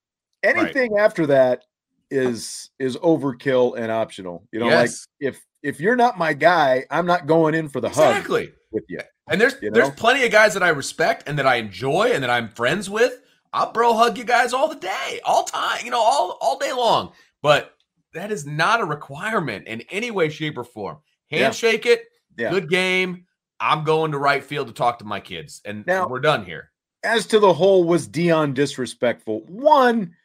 Anything 0.43 0.97
after 0.97 1.25
that 1.27 1.63
is 2.09 2.69
is 2.79 2.97
overkill 2.97 3.77
and 3.77 3.91
optional. 3.91 4.47
You 4.51 4.59
know, 4.61 4.67
like 4.67 4.89
Yes. 4.89 5.07
if 5.19 5.45
if 5.61 5.79
you're 5.79 5.95
not 5.95 6.17
my 6.17 6.33
guy, 6.33 6.85
I'm 6.89 7.05
not 7.05 7.27
going 7.27 7.53
in 7.53 7.69
for 7.69 7.81
the 7.81 7.89
hug 7.89 8.27
with 8.71 8.85
you. 8.87 8.99
And 9.29 9.39
there's 9.39 9.55
You 9.61 9.71
there's 9.71 9.89
plenty 9.91 10.23
of 10.25 10.31
guys 10.31 10.53
that 10.53 10.63
I 10.63 10.69
respect 10.69 11.27
and 11.27 11.37
that 11.37 11.45
I 11.45 11.55
enjoy 11.55 12.11
and 12.13 12.23
that 12.23 12.29
I'm 12.29 12.49
friends 12.49 12.89
with. 12.89 13.21
I'll 13.53 13.71
bro 13.71 13.93
hug 13.93 14.17
you 14.17 14.23
guys 14.23 14.53
all 14.53 14.67
the 14.67 14.75
day, 14.75 15.19
all 15.25 15.43
time, 15.43 15.83
you 15.83 15.91
know, 15.91 16.01
all 16.01 16.37
all 16.41 16.57
day 16.57 16.71
long. 16.71 17.11
But 17.41 17.73
that 18.13 18.31
is 18.31 18.45
not 18.45 18.81
a 18.81 18.85
requirement 18.85 19.67
in 19.67 19.81
any 19.89 20.11
way, 20.11 20.29
shape, 20.29 20.57
or 20.57 20.63
form. 20.63 20.97
Yeah. 21.29 21.39
Handshake 21.39 21.85
it, 21.85 22.03
Yeah. 22.37 22.49
good 22.51 22.69
game. 22.69 23.25
I'm 23.59 23.83
going 23.83 24.11
to 24.13 24.17
right 24.17 24.43
field 24.43 24.67
to 24.67 24.73
talk 24.73 24.99
to 24.99 25.05
my 25.05 25.19
kids, 25.19 25.61
and 25.65 25.85
Now- 25.85 26.07
we're 26.07 26.19
done 26.21 26.45
here. 26.45 26.71
As 27.03 27.25
to 27.27 27.39
the 27.39 27.53
whole 27.53 27.83
was 27.85 28.07
Deion 28.09 28.53
disrespectful? 28.53 29.41
One, 29.47 30.15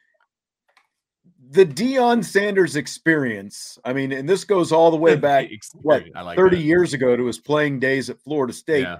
the 1.51 1.65
Deion 1.65 2.23
Sanders 2.23 2.75
experience. 2.75 3.77
I 3.85 3.93
mean, 3.93 4.11
and 4.11 4.27
this 4.27 4.43
goes 4.43 4.71
all 4.71 4.91
the 4.91 4.97
way 4.97 5.15
back 5.15 5.49
what, 5.81 6.03
like 6.13 6.35
30 6.37 6.57
that. 6.57 6.63
years 6.63 6.93
ago 6.93 7.15
to 7.15 7.25
his 7.25 7.39
playing 7.39 7.79
days 7.79 8.09
at 8.09 8.19
Florida 8.21 8.51
State. 8.51 8.81
Yeah. 8.81 8.97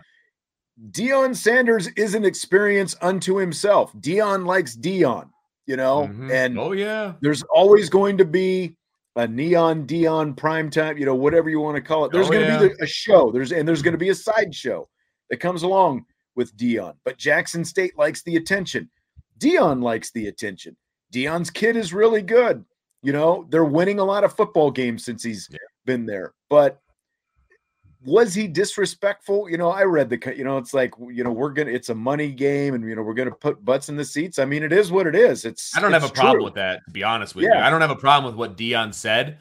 Deion 0.92 1.36
Sanders 1.36 1.88
is 1.96 2.16
an 2.16 2.24
experience 2.26 2.96
unto 3.02 3.38
himself. 3.38 3.92
Deion 3.94 4.46
likes 4.46 4.76
Deion, 4.78 5.30
you 5.66 5.76
know, 5.76 6.08
Mhm. 6.08 6.32
and 6.32 6.60
oh 6.60 6.72
yeah, 6.74 7.14
there's 7.22 7.44
always 7.44 7.90
going 7.90 8.18
to 8.18 8.26
be 8.26 8.76
a 9.16 9.28
neon 9.28 9.86
Deion 9.88 10.36
prime 10.36 10.70
time, 10.70 10.98
you 10.98 11.06
know, 11.06 11.16
whatever 11.16 11.50
you 11.50 11.60
want 11.60 11.76
to 11.76 11.82
call 11.82 12.06
it. 12.06 12.12
There's 12.12 12.28
Oh, 12.28 12.32
going 12.32 12.46
to 12.46 12.52
yeah. 12.52 12.68
be 12.68 12.74
a 12.82 12.86
show. 12.88 13.32
There's 13.32 13.52
and 13.52 13.68
there's 13.68 13.82
going 13.82 13.94
to 13.94 13.98
be 13.98 14.10
a 14.10 14.16
sideshow 14.16 14.88
that 15.30 15.38
comes 15.38 15.64
along 15.64 16.06
with 16.36 16.56
Deion. 16.58 16.94
But 17.06 17.18
Jackson 17.18 17.64
State 17.64 17.98
likes 17.98 18.22
the 18.24 18.36
attention. 18.36 18.90
Deion 19.40 19.82
likes 19.82 20.12
the 20.12 20.28
attention. 20.28 20.76
Deion's 21.14 21.50
kid 21.50 21.76
is 21.78 21.94
really 21.94 22.22
good. 22.22 22.66
You 23.04 23.14
know, 23.14 23.46
they're 23.50 23.64
winning 23.66 24.00
a 24.00 24.04
lot 24.04 24.24
of 24.24 24.36
football 24.36 24.70
games 24.72 25.06
since 25.06 25.24
he's 25.24 25.48
Yeah. 25.52 25.60
been 25.86 26.06
there. 26.06 26.34
But 26.50 26.82
was 28.06 28.34
he 28.34 28.48
disrespectful? 28.48 29.50
You 29.50 29.58
know, 29.58 29.70
I 29.70 29.84
read 29.84 30.10
the, 30.10 30.34
you 30.38 30.44
know, 30.44 30.58
it's 30.58 30.74
like, 30.74 30.94
you 31.10 31.24
know, 31.24 31.32
we're 31.32 31.52
going 31.52 31.68
to, 31.68 31.74
it's 31.74 31.90
a 31.90 31.96
money 31.96 32.32
game 32.32 32.76
and, 32.76 32.88
you 32.88 32.96
know, 32.96 33.02
we're 33.02 33.16
going 33.16 33.30
to 33.30 33.36
put 33.36 33.66
butts 33.66 33.90
in 33.90 33.98
the 33.98 34.06
seats. 34.06 34.40
I 34.40 34.46
mean, 34.46 34.64
it 34.64 34.72
is 34.72 34.92
what 34.92 35.08
it 35.08 35.16
is. 35.16 35.44
It's, 35.44 35.76
I 35.76 35.82
don't 35.82 35.92
have 35.92 36.04
a 36.04 36.08
it's 36.08 36.20
problem 36.20 36.44
with 36.44 36.54
that. 36.54 36.86
To 36.86 36.92
be 36.92 37.04
honest 37.04 37.36
with 37.36 37.46
you, 37.46 37.54
I 37.54 37.70
don't 37.70 37.82
have 37.82 37.92
a 37.92 37.96
problem 37.96 38.32
with 38.32 38.38
what 38.38 38.58
Deion 38.58 38.94
said. 38.94 39.40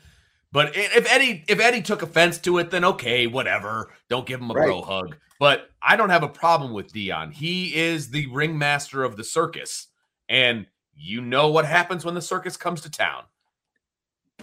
But 0.55 0.77
if 0.77 1.13
Eddie 1.13 1.45
if 1.49 1.59
Eddie 1.59 1.83
took 1.83 2.03
offense 2.03 2.39
to 2.39 2.59
it, 2.59 2.71
then 2.71 2.85
okay, 2.85 3.27
whatever. 3.27 3.93
Don't 4.09 4.25
give 4.25 4.41
him 4.41 4.53
a 4.53 4.55
bro 4.55 4.83
hug. 4.83 5.17
But 5.41 5.71
I 5.83 5.97
don't 5.97 6.11
have 6.11 6.23
a 6.23 6.29
problem 6.29 6.73
with 6.73 6.93
Deion. 6.93 7.33
He 7.33 7.75
is 7.75 8.11
the 8.11 8.29
ringmaster 8.29 9.03
of 9.03 9.17
the 9.17 9.25
circus, 9.25 9.89
and 10.29 10.67
you 10.95 11.21
know 11.21 11.49
what 11.49 11.65
happens 11.65 12.05
when 12.05 12.15
the 12.15 12.23
circus 12.23 12.57
comes 12.57 12.83
to 12.83 12.91
town. 12.91 13.25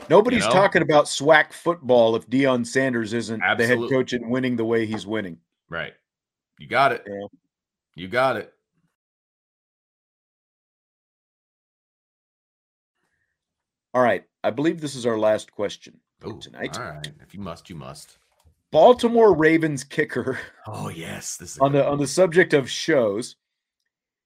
Nobody's 0.10 0.44
You 0.44 0.50
know? 0.50 0.54
talking 0.56 0.82
about 0.82 1.06
SWAC 1.06 1.54
football 1.54 2.16
if 2.16 2.28
Deion 2.30 2.66
Sanders 2.66 3.14
isn't 3.14 3.40
the 3.58 3.68
head 3.68 3.80
coach 3.90 4.14
and 4.14 4.30
winning 4.30 4.56
the 4.56 4.66
way 4.66 4.86
he's 4.86 5.06
winning. 5.06 5.38
Right? 5.70 5.94
You 6.60 6.68
got 6.68 6.92
it. 6.92 7.04
Yeah. 7.08 7.28
You 7.96 8.08
got 8.08 8.38
it. 8.38 8.54
All 13.94 14.02
right. 14.02 14.24
I 14.44 14.50
believe 14.50 14.82
this 14.82 14.96
is 14.96 15.06
our 15.06 15.18
last 15.18 15.52
question 15.52 16.00
Ooh, 16.26 16.40
tonight. 16.40 16.78
All 16.78 16.86
right. 16.86 17.12
If 17.22 17.34
you 17.34 17.40
must, 17.40 17.70
you 17.70 17.76
must. 17.76 18.18
Baltimore 18.72 19.36
Ravens 19.36 19.84
kicker 19.84 20.40
Oh 20.66 20.88
yes, 20.88 21.36
this 21.36 21.52
is 21.52 21.58
on 21.58 21.74
the 21.74 21.80
one. 21.80 21.88
on 21.94 21.98
the 21.98 22.08
subject 22.08 22.54
of 22.54 22.70
shows. 22.70 23.36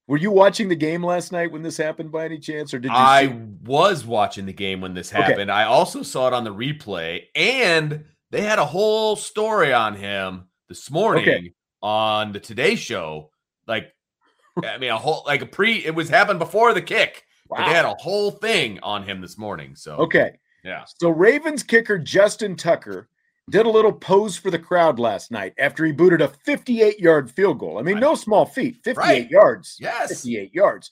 Were 0.08 0.18
you 0.18 0.32
watching 0.32 0.70
the 0.70 0.76
game 0.76 1.04
last 1.04 1.32
night 1.32 1.52
when 1.52 1.64
this 1.64 1.78
happened 1.78 2.12
by 2.12 2.26
any 2.26 2.38
chance, 2.38 2.74
or 2.74 2.80
did 2.80 2.90
you? 2.92 2.98
I 2.98 3.26
see- 3.28 3.34
was 3.64 4.06
watching 4.06 4.46
the 4.46 4.54
game 4.54 4.82
when 4.82 4.94
this 4.94 5.12
Okay. 5.12 5.22
happened. 5.22 5.52
I 5.52 5.64
also 5.64 6.04
saw 6.04 6.28
it 6.28 6.34
on 6.34 6.44
the 6.44 6.54
replay, 6.54 7.24
and 7.36 8.06
they 8.32 8.42
had 8.42 8.60
a 8.60 8.66
whole 8.66 9.16
story 9.16 9.74
on 9.74 9.96
him 9.96 10.46
this 10.70 10.92
morning 10.92 11.54
on 11.82 12.34
the 12.34 12.40
Today 12.40 12.76
Show. 12.76 13.32
Like, 13.68 13.92
I 14.64 14.78
mean, 14.78 14.92
a 14.92 14.98
whole 14.98 15.24
like 15.26 15.42
a 15.42 15.46
pre. 15.48 15.84
It 15.84 15.96
was 15.96 16.10
happened 16.10 16.38
before 16.40 16.74
the 16.74 16.82
kick, 16.84 17.24
but 17.50 17.58
they 17.66 17.74
had 17.74 17.86
a 17.86 17.96
whole 18.00 18.30
thing 18.32 18.80
on 18.84 19.04
him 19.04 19.22
this 19.22 19.40
morning. 19.40 19.76
So 19.76 19.96
Okay. 19.98 20.38
yeah, 20.64 20.86
So 21.02 21.10
Ravens 21.10 21.64
kicker 21.64 21.98
Justin 21.98 22.56
Tucker 22.56 23.10
did 23.50 23.66
a 23.66 23.70
little 23.70 23.92
pose 23.94 24.36
for 24.38 24.50
the 24.50 24.60
crowd 24.60 24.98
last 25.00 25.32
night 25.32 25.54
after 25.60 25.86
he 25.86 25.92
booted 25.92 26.22
a 26.22 26.28
58 26.28 27.00
yard 27.00 27.30
field 27.30 27.60
goal. 27.60 27.78
I 27.78 27.84
mean, 27.84 27.96
Right. 27.96 28.02
no 28.02 28.16
small 28.16 28.46
feat, 28.46 28.78
58 28.84 28.98
Right. 28.98 29.30
yards. 29.30 29.78
yes, 29.80 30.10
58 30.10 30.54
yards. 30.54 30.92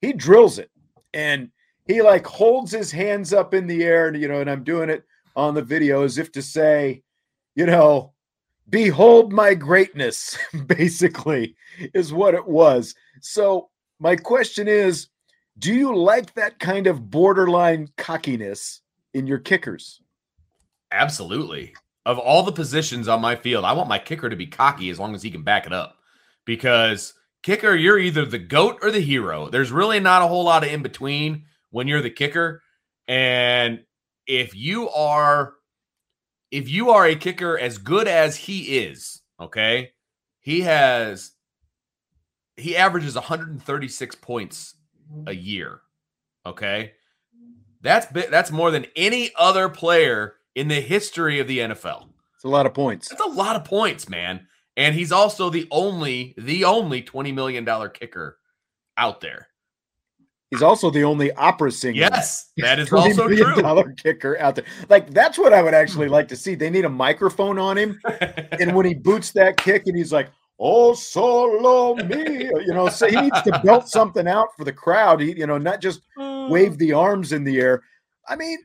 He 0.00 0.12
drills 0.12 0.58
it 0.58 0.70
and 1.14 1.50
he 1.86 2.02
like 2.02 2.26
holds 2.26 2.72
his 2.72 2.90
hands 2.90 3.32
up 3.32 3.54
in 3.54 3.66
the 3.66 3.84
air, 3.84 4.08
and 4.08 4.20
you 4.20 4.28
know, 4.28 4.40
and 4.40 4.50
I'm 4.50 4.64
doing 4.64 4.90
it 4.90 5.04
on 5.36 5.54
the 5.54 5.62
video 5.62 6.02
as 6.04 6.18
if 6.18 6.30
to 6.32 6.42
say, 6.42 7.02
you 7.54 7.66
know, 7.66 8.12
behold 8.68 9.32
my 9.32 9.54
greatness, 9.54 10.36
basically, 10.66 11.56
is 11.94 12.12
what 12.12 12.34
it 12.34 12.46
was. 12.46 12.94
So, 13.20 13.70
my 13.98 14.16
question 14.16 14.68
is 14.68 15.08
do 15.58 15.72
you 15.72 15.94
like 15.96 16.34
that 16.34 16.58
kind 16.58 16.86
of 16.86 17.10
borderline 17.10 17.88
cockiness 17.96 18.80
in 19.14 19.26
your 19.26 19.38
kickers? 19.38 20.00
Absolutely. 20.90 21.74
Of 22.06 22.18
all 22.18 22.42
the 22.42 22.52
positions 22.52 23.08
on 23.08 23.20
my 23.20 23.34
field, 23.34 23.64
I 23.64 23.72
want 23.72 23.88
my 23.88 23.98
kicker 23.98 24.28
to 24.28 24.36
be 24.36 24.46
cocky 24.46 24.90
as 24.90 24.98
long 24.98 25.14
as 25.14 25.22
he 25.22 25.30
can 25.30 25.42
back 25.42 25.66
it 25.66 25.72
up. 25.72 25.96
Because 26.44 27.14
kicker, 27.42 27.74
you're 27.74 27.98
either 27.98 28.26
the 28.26 28.38
goat 28.38 28.78
or 28.82 28.90
the 28.90 29.00
hero. 29.00 29.48
There's 29.48 29.72
really 29.72 30.00
not 30.00 30.22
a 30.22 30.26
whole 30.26 30.44
lot 30.44 30.64
of 30.64 30.70
in 30.70 30.82
between 30.82 31.44
when 31.70 31.88
you're 31.88 32.02
the 32.02 32.10
kicker. 32.10 32.62
And 33.08 33.84
if 34.26 34.54
you 34.54 34.90
are 34.90 35.54
if 36.50 36.68
you 36.68 36.90
are 36.90 37.06
a 37.06 37.16
kicker 37.16 37.58
as 37.58 37.78
good 37.78 38.06
as 38.06 38.36
he 38.36 38.78
is, 38.78 39.22
okay? 39.40 39.90
He 40.40 40.60
has 40.60 41.32
he 42.56 42.76
averages 42.76 43.14
136 43.14 44.14
points 44.16 44.74
a 45.26 45.34
year. 45.34 45.80
Okay? 46.46 46.92
That's 47.82 48.06
that's 48.30 48.50
more 48.50 48.70
than 48.70 48.86
any 48.96 49.30
other 49.36 49.68
player 49.68 50.34
in 50.54 50.68
the 50.68 50.80
history 50.80 51.40
of 51.40 51.48
the 51.48 51.58
NFL. 51.58 52.08
It's 52.34 52.44
a 52.44 52.48
lot 52.48 52.66
of 52.66 52.74
points. 52.74 53.08
That's 53.08 53.20
a 53.20 53.28
lot 53.28 53.56
of 53.56 53.64
points, 53.64 54.08
man. 54.08 54.46
And 54.76 54.94
he's 54.94 55.12
also 55.12 55.50
the 55.50 55.68
only, 55.70 56.34
the 56.36 56.64
only 56.64 57.02
$20 57.02 57.32
million 57.32 57.66
kicker 57.92 58.38
out 58.96 59.20
there. 59.20 59.48
He's 60.54 60.62
also 60.62 60.88
the 60.88 61.02
only 61.02 61.32
opera 61.32 61.72
singer. 61.72 61.98
Yes, 61.98 62.52
that 62.58 62.78
is 62.78 62.92
also 62.92 63.26
true. 63.26 63.60
Dollar 63.60 63.92
kicker 63.92 64.38
out 64.38 64.54
there. 64.54 64.64
Like 64.88 65.10
that's 65.10 65.36
what 65.36 65.52
I 65.52 65.60
would 65.60 65.74
actually 65.74 66.06
like 66.06 66.28
to 66.28 66.36
see. 66.36 66.54
They 66.54 66.70
need 66.70 66.84
a 66.84 66.88
microphone 66.88 67.58
on 67.58 67.76
him, 67.76 68.00
and 68.60 68.72
when 68.72 68.86
he 68.86 68.94
boots 68.94 69.32
that 69.32 69.56
kick, 69.56 69.88
and 69.88 69.96
he's 69.96 70.12
like, 70.12 70.30
"Oh, 70.60 70.94
solo 70.94 71.96
me," 71.96 72.44
you 72.44 72.72
know, 72.72 72.88
so 72.88 73.08
he 73.08 73.20
needs 73.20 73.42
to 73.42 73.60
belt 73.64 73.88
something 73.88 74.28
out 74.28 74.48
for 74.56 74.64
the 74.64 74.72
crowd. 74.72 75.20
He, 75.20 75.36
you 75.36 75.48
know, 75.48 75.58
not 75.58 75.80
just 75.80 76.02
mm. 76.16 76.48
wave 76.48 76.78
the 76.78 76.92
arms 76.92 77.32
in 77.32 77.42
the 77.42 77.60
air. 77.60 77.82
I 78.28 78.36
mean, 78.36 78.58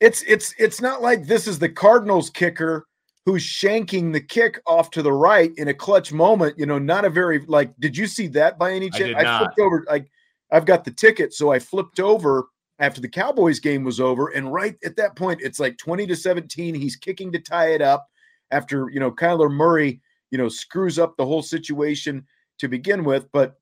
it's 0.00 0.22
it's 0.22 0.54
it's 0.58 0.80
not 0.80 1.02
like 1.02 1.26
this 1.26 1.46
is 1.46 1.58
the 1.58 1.68
Cardinals 1.68 2.30
kicker 2.30 2.86
who's 3.24 3.42
shanking 3.42 4.12
the 4.12 4.20
kick 4.20 4.60
off 4.66 4.90
to 4.90 5.02
the 5.02 5.12
right 5.12 5.52
in 5.56 5.68
a 5.68 5.74
clutch 5.74 6.12
moment. 6.12 6.58
You 6.58 6.66
know, 6.66 6.78
not 6.78 7.04
a 7.04 7.10
very 7.10 7.40
like. 7.46 7.72
Did 7.78 7.96
you 7.96 8.06
see 8.06 8.26
that 8.28 8.58
by 8.58 8.72
any 8.72 8.90
chance? 8.90 9.14
I, 9.16 9.36
I 9.36 9.38
flipped 9.38 9.60
over 9.60 9.84
like 9.88 10.10
I've 10.50 10.66
got 10.66 10.84
the 10.84 10.90
ticket, 10.90 11.34
so 11.34 11.52
I 11.52 11.58
flipped 11.58 12.00
over 12.00 12.46
after 12.78 13.00
the 13.00 13.08
Cowboys 13.08 13.58
game 13.58 13.82
was 13.82 14.00
over, 14.00 14.28
and 14.28 14.52
right 14.52 14.76
at 14.84 14.96
that 14.96 15.16
point, 15.16 15.40
it's 15.42 15.58
like 15.60 15.76
twenty 15.78 16.06
to 16.06 16.16
seventeen. 16.16 16.74
He's 16.74 16.96
kicking 16.96 17.32
to 17.32 17.38
tie 17.38 17.72
it 17.72 17.82
up 17.82 18.08
after 18.50 18.88
you 18.90 19.00
know 19.00 19.10
Kyler 19.10 19.50
Murray, 19.50 20.00
you 20.30 20.38
know, 20.38 20.48
screws 20.48 20.98
up 20.98 21.16
the 21.16 21.26
whole 21.26 21.42
situation 21.42 22.26
to 22.58 22.68
begin 22.68 23.04
with, 23.04 23.30
but 23.32 23.58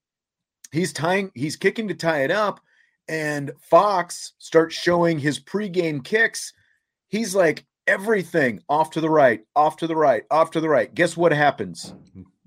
he's 0.73 0.93
tying, 0.93 1.31
he's 1.35 1.57
kicking 1.57 1.89
to 1.89 1.95
tie 1.95 2.23
it 2.23 2.31
up, 2.31 2.61
and 3.09 3.53
Fox 3.61 4.33
starts 4.39 4.75
showing 4.75 5.19
his 5.19 5.39
pregame 5.39 6.05
kicks. 6.05 6.53
He's 7.09 7.35
like 7.35 7.65
everything 7.87 8.61
off 8.69 8.91
to 8.91 9.01
the 9.01 9.11
right, 9.11 9.43
off 9.55 9.77
to 9.79 9.87
the 9.87 9.97
right, 9.97 10.25
off 10.31 10.51
to 10.53 10.61
the 10.61 10.69
right. 10.69 10.93
Guess 10.95 11.17
what 11.17 11.33
happens? 11.33 11.95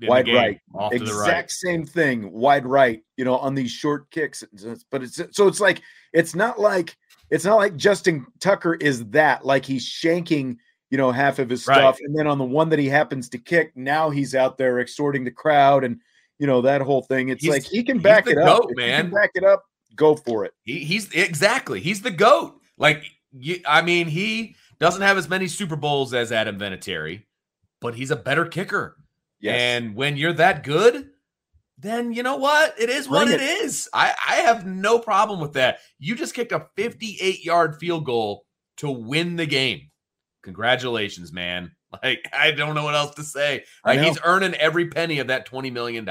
wide 0.08 0.26
game, 0.26 0.36
right. 0.36 0.60
exact 0.92 1.18
right. 1.18 1.52
same 1.52 1.86
thing, 1.86 2.32
wide 2.32 2.66
right. 2.66 3.04
You 3.18 3.26
know, 3.26 3.38
on 3.38 3.56
these 3.56 3.72
short 3.72 4.10
kicks. 4.12 4.44
But 4.92 5.04
it's 5.04 5.22
so 5.32 5.48
it's 5.48 5.60
like 5.60 5.82
it's 6.14 6.36
not 6.36 6.60
like 6.60 6.96
it's 7.30 7.46
not 7.46 7.58
like 7.58 7.76
Justin 7.76 8.26
Tucker 8.40 8.76
is 8.76 9.06
that 9.08 9.46
like 9.46 9.66
he's 9.66 9.86
shanking 9.86 10.58
you 10.90 10.98
know 10.98 11.12
half 11.12 11.40
of 11.40 11.50
his 11.50 11.64
stuff, 11.64 11.96
right. 11.96 12.02
and 12.02 12.18
then 12.18 12.28
on 12.28 12.38
the 12.38 12.46
one 12.46 12.70
that 12.70 12.80
he 12.80 12.88
happens 12.88 13.30
to 13.30 13.38
kick, 13.38 13.72
now 13.76 14.10
he's 14.10 14.36
out 14.36 14.58
there 14.58 14.80
extorting 14.80 15.24
the 15.24 15.32
crowd 15.32 15.84
and 15.84 16.00
you 16.40 16.48
know 16.48 16.62
that 16.62 16.82
whole 16.82 17.04
thing. 17.04 17.30
It's 17.30 17.44
he's, 17.44 17.52
like 17.52 17.64
he 17.64 17.84
can 17.84 18.00
back 18.00 18.28
it 18.28 18.38
up, 18.38 18.64
goat, 18.64 18.72
man. 18.76 19.10
back 19.10 19.32
it 19.36 19.44
up, 19.44 19.64
go 19.96 20.16
for 20.16 20.46
it. 20.46 20.54
He, 20.64 20.80
he's 20.80 21.12
exactly 21.12 21.80
he's 21.80 22.02
the 22.02 22.12
goat. 22.12 22.60
Like 22.78 23.04
you, 23.32 23.60
I 23.68 23.82
mean, 23.82 24.08
he 24.08 24.56
doesn't 24.80 25.02
have 25.02 25.18
as 25.18 25.30
many 25.30 25.48
Super 25.48 25.76
Bowls 25.76 26.14
as 26.14 26.32
Adam 26.32 26.58
Vinatieri, 26.58 27.24
but 27.82 27.96
he's 27.96 28.12
a 28.12 28.16
better 28.16 28.46
kicker. 28.46 28.96
Yes. 29.40 29.56
And 29.60 29.96
when 29.96 30.18
you're 30.18 30.34
that 30.34 30.64
good, 30.64 31.10
then 31.78 32.12
you 32.12 32.24
know 32.24 32.38
what? 32.38 32.76
It 32.80 32.90
is 32.90 33.08
Bring 33.08 33.22
what 33.22 33.28
it. 33.30 33.42
it 33.42 33.64
is. 33.64 33.88
I, 33.94 34.14
I 34.28 34.36
have 34.38 34.66
no 34.66 35.00
problem 35.00 35.40
with 35.40 35.54
that. 35.54 35.80
You 35.98 36.16
just 36.16 36.34
kicked 36.34 36.52
a 36.52 36.68
58 36.76 37.44
yard 37.44 37.78
field 37.80 38.06
goal 38.06 38.46
to 38.78 38.90
win 38.90 39.36
the 39.38 39.46
game. 39.46 39.90
Congratulations, 40.44 41.32
man. 41.34 41.72
Like, 42.04 42.24
I 42.32 42.52
don't 42.52 42.76
know 42.76 42.84
what 42.84 42.94
else 42.94 43.16
to 43.16 43.24
say. 43.24 43.64
Like, 43.84 44.00
he's 44.00 44.20
earning 44.24 44.54
every 44.54 44.90
penny 44.90 45.18
of 45.18 45.26
that 45.30 45.48
$20 45.50 45.74
million. 45.74 46.08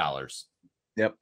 Yep. 0.97 1.15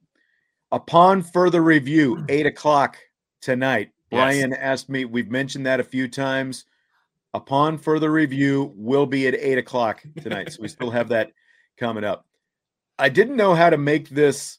Upon 0.71 1.21
further 1.21 1.61
review, 1.61 2.25
eight 2.29 2.45
o'clock 2.45 2.97
tonight, 3.41 3.91
Brian 4.11 4.51
yes. 4.51 4.59
asked 4.61 4.89
me, 4.89 5.05
we've 5.05 5.31
mentioned 5.31 5.65
that 5.65 5.79
a 5.79 5.83
few 5.83 6.07
times. 6.07 6.65
Upon 7.33 7.77
further 7.77 8.11
review, 8.11 8.73
will 8.75 9.05
be 9.05 9.27
at 9.27 9.35
eight 9.35 9.57
o'clock 9.57 10.03
tonight. 10.21 10.51
So 10.53 10.61
we 10.61 10.67
still 10.67 10.89
have 10.89 11.09
that 11.09 11.31
coming 11.77 12.03
up. 12.03 12.25
I 12.99 13.09
didn't 13.09 13.35
know 13.35 13.53
how 13.53 13.69
to 13.69 13.77
make 13.77 14.09
this 14.09 14.57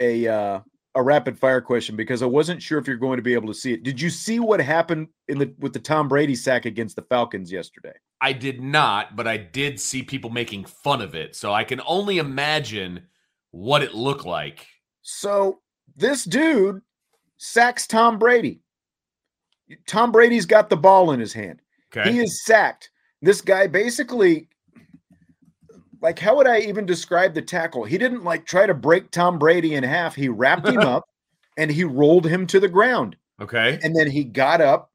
a 0.00 0.26
uh, 0.26 0.60
a 0.94 1.02
rapid 1.02 1.38
fire 1.38 1.60
question 1.60 1.94
because 1.94 2.22
I 2.22 2.26
wasn't 2.26 2.62
sure 2.62 2.78
if 2.78 2.86
you're 2.86 2.96
going 2.96 3.18
to 3.18 3.22
be 3.22 3.34
able 3.34 3.48
to 3.48 3.54
see 3.54 3.74
it. 3.74 3.82
Did 3.82 4.00
you 4.00 4.08
see 4.08 4.40
what 4.40 4.60
happened 4.60 5.08
in 5.28 5.38
the 5.38 5.52
with 5.58 5.74
the 5.74 5.78
Tom 5.78 6.08
Brady 6.08 6.34
sack 6.34 6.64
against 6.64 6.96
the 6.96 7.02
Falcons 7.02 7.52
yesterday? 7.52 7.92
I 8.20 8.32
did 8.32 8.62
not, 8.62 9.14
but 9.14 9.28
I 9.28 9.36
did 9.36 9.78
see 9.78 10.02
people 10.02 10.30
making 10.30 10.64
fun 10.64 11.02
of 11.02 11.14
it. 11.14 11.36
So 11.36 11.52
I 11.52 11.64
can 11.64 11.82
only 11.86 12.18
imagine 12.18 13.06
what 13.50 13.82
it 13.82 13.94
looked 13.94 14.24
like. 14.24 14.66
So 15.08 15.60
this 15.94 16.24
dude 16.24 16.82
sacks 17.36 17.86
Tom 17.86 18.18
Brady. 18.18 18.60
Tom 19.86 20.10
Brady's 20.10 20.46
got 20.46 20.68
the 20.68 20.76
ball 20.76 21.12
in 21.12 21.20
his 21.20 21.32
hand. 21.32 21.62
Okay. 21.96 22.10
He 22.10 22.18
is 22.18 22.44
sacked. 22.44 22.90
This 23.22 23.40
guy 23.40 23.68
basically 23.68 24.48
like 26.02 26.18
how 26.18 26.36
would 26.36 26.48
I 26.48 26.58
even 26.58 26.86
describe 26.86 27.34
the 27.34 27.42
tackle? 27.42 27.84
He 27.84 27.98
didn't 27.98 28.24
like 28.24 28.46
try 28.46 28.66
to 28.66 28.74
break 28.74 29.12
Tom 29.12 29.38
Brady 29.38 29.76
in 29.76 29.84
half. 29.84 30.16
He 30.16 30.28
wrapped 30.28 30.66
him 30.66 30.78
up 30.80 31.04
and 31.56 31.70
he 31.70 31.84
rolled 31.84 32.26
him 32.26 32.44
to 32.48 32.58
the 32.58 32.68
ground. 32.68 33.14
Okay. 33.40 33.78
And 33.84 33.94
then 33.94 34.10
he 34.10 34.24
got 34.24 34.60
up 34.60 34.90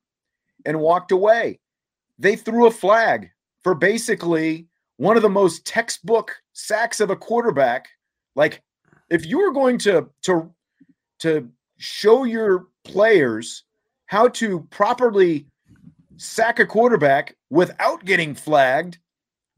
and 0.66 0.82
walked 0.82 1.14
away. 1.14 1.62
They 2.20 2.36
threw 2.36 2.68
a 2.68 2.72
flag 2.72 3.32
for 3.64 3.76
basically 3.76 4.68
one 4.98 5.16
of 5.16 5.24
the 5.24 5.30
most 5.30 5.66
textbook 5.66 6.36
sacks 6.52 7.00
of 7.00 7.12
a 7.12 7.16
quarterback. 7.16 7.88
Like 8.36 8.62
if 9.12 9.26
you 9.26 9.38
were 9.40 9.52
going 9.52 9.78
to 9.80 10.10
to 10.24 10.50
to 11.20 11.48
show 11.78 12.24
your 12.24 12.68
players 12.84 13.64
how 14.08 14.28
to 14.30 14.62
properly 14.72 15.46
sack 16.18 16.60
a 16.60 16.66
quarterback 16.66 17.36
without 17.50 18.04
getting 18.06 18.34
flagged, 18.34 18.98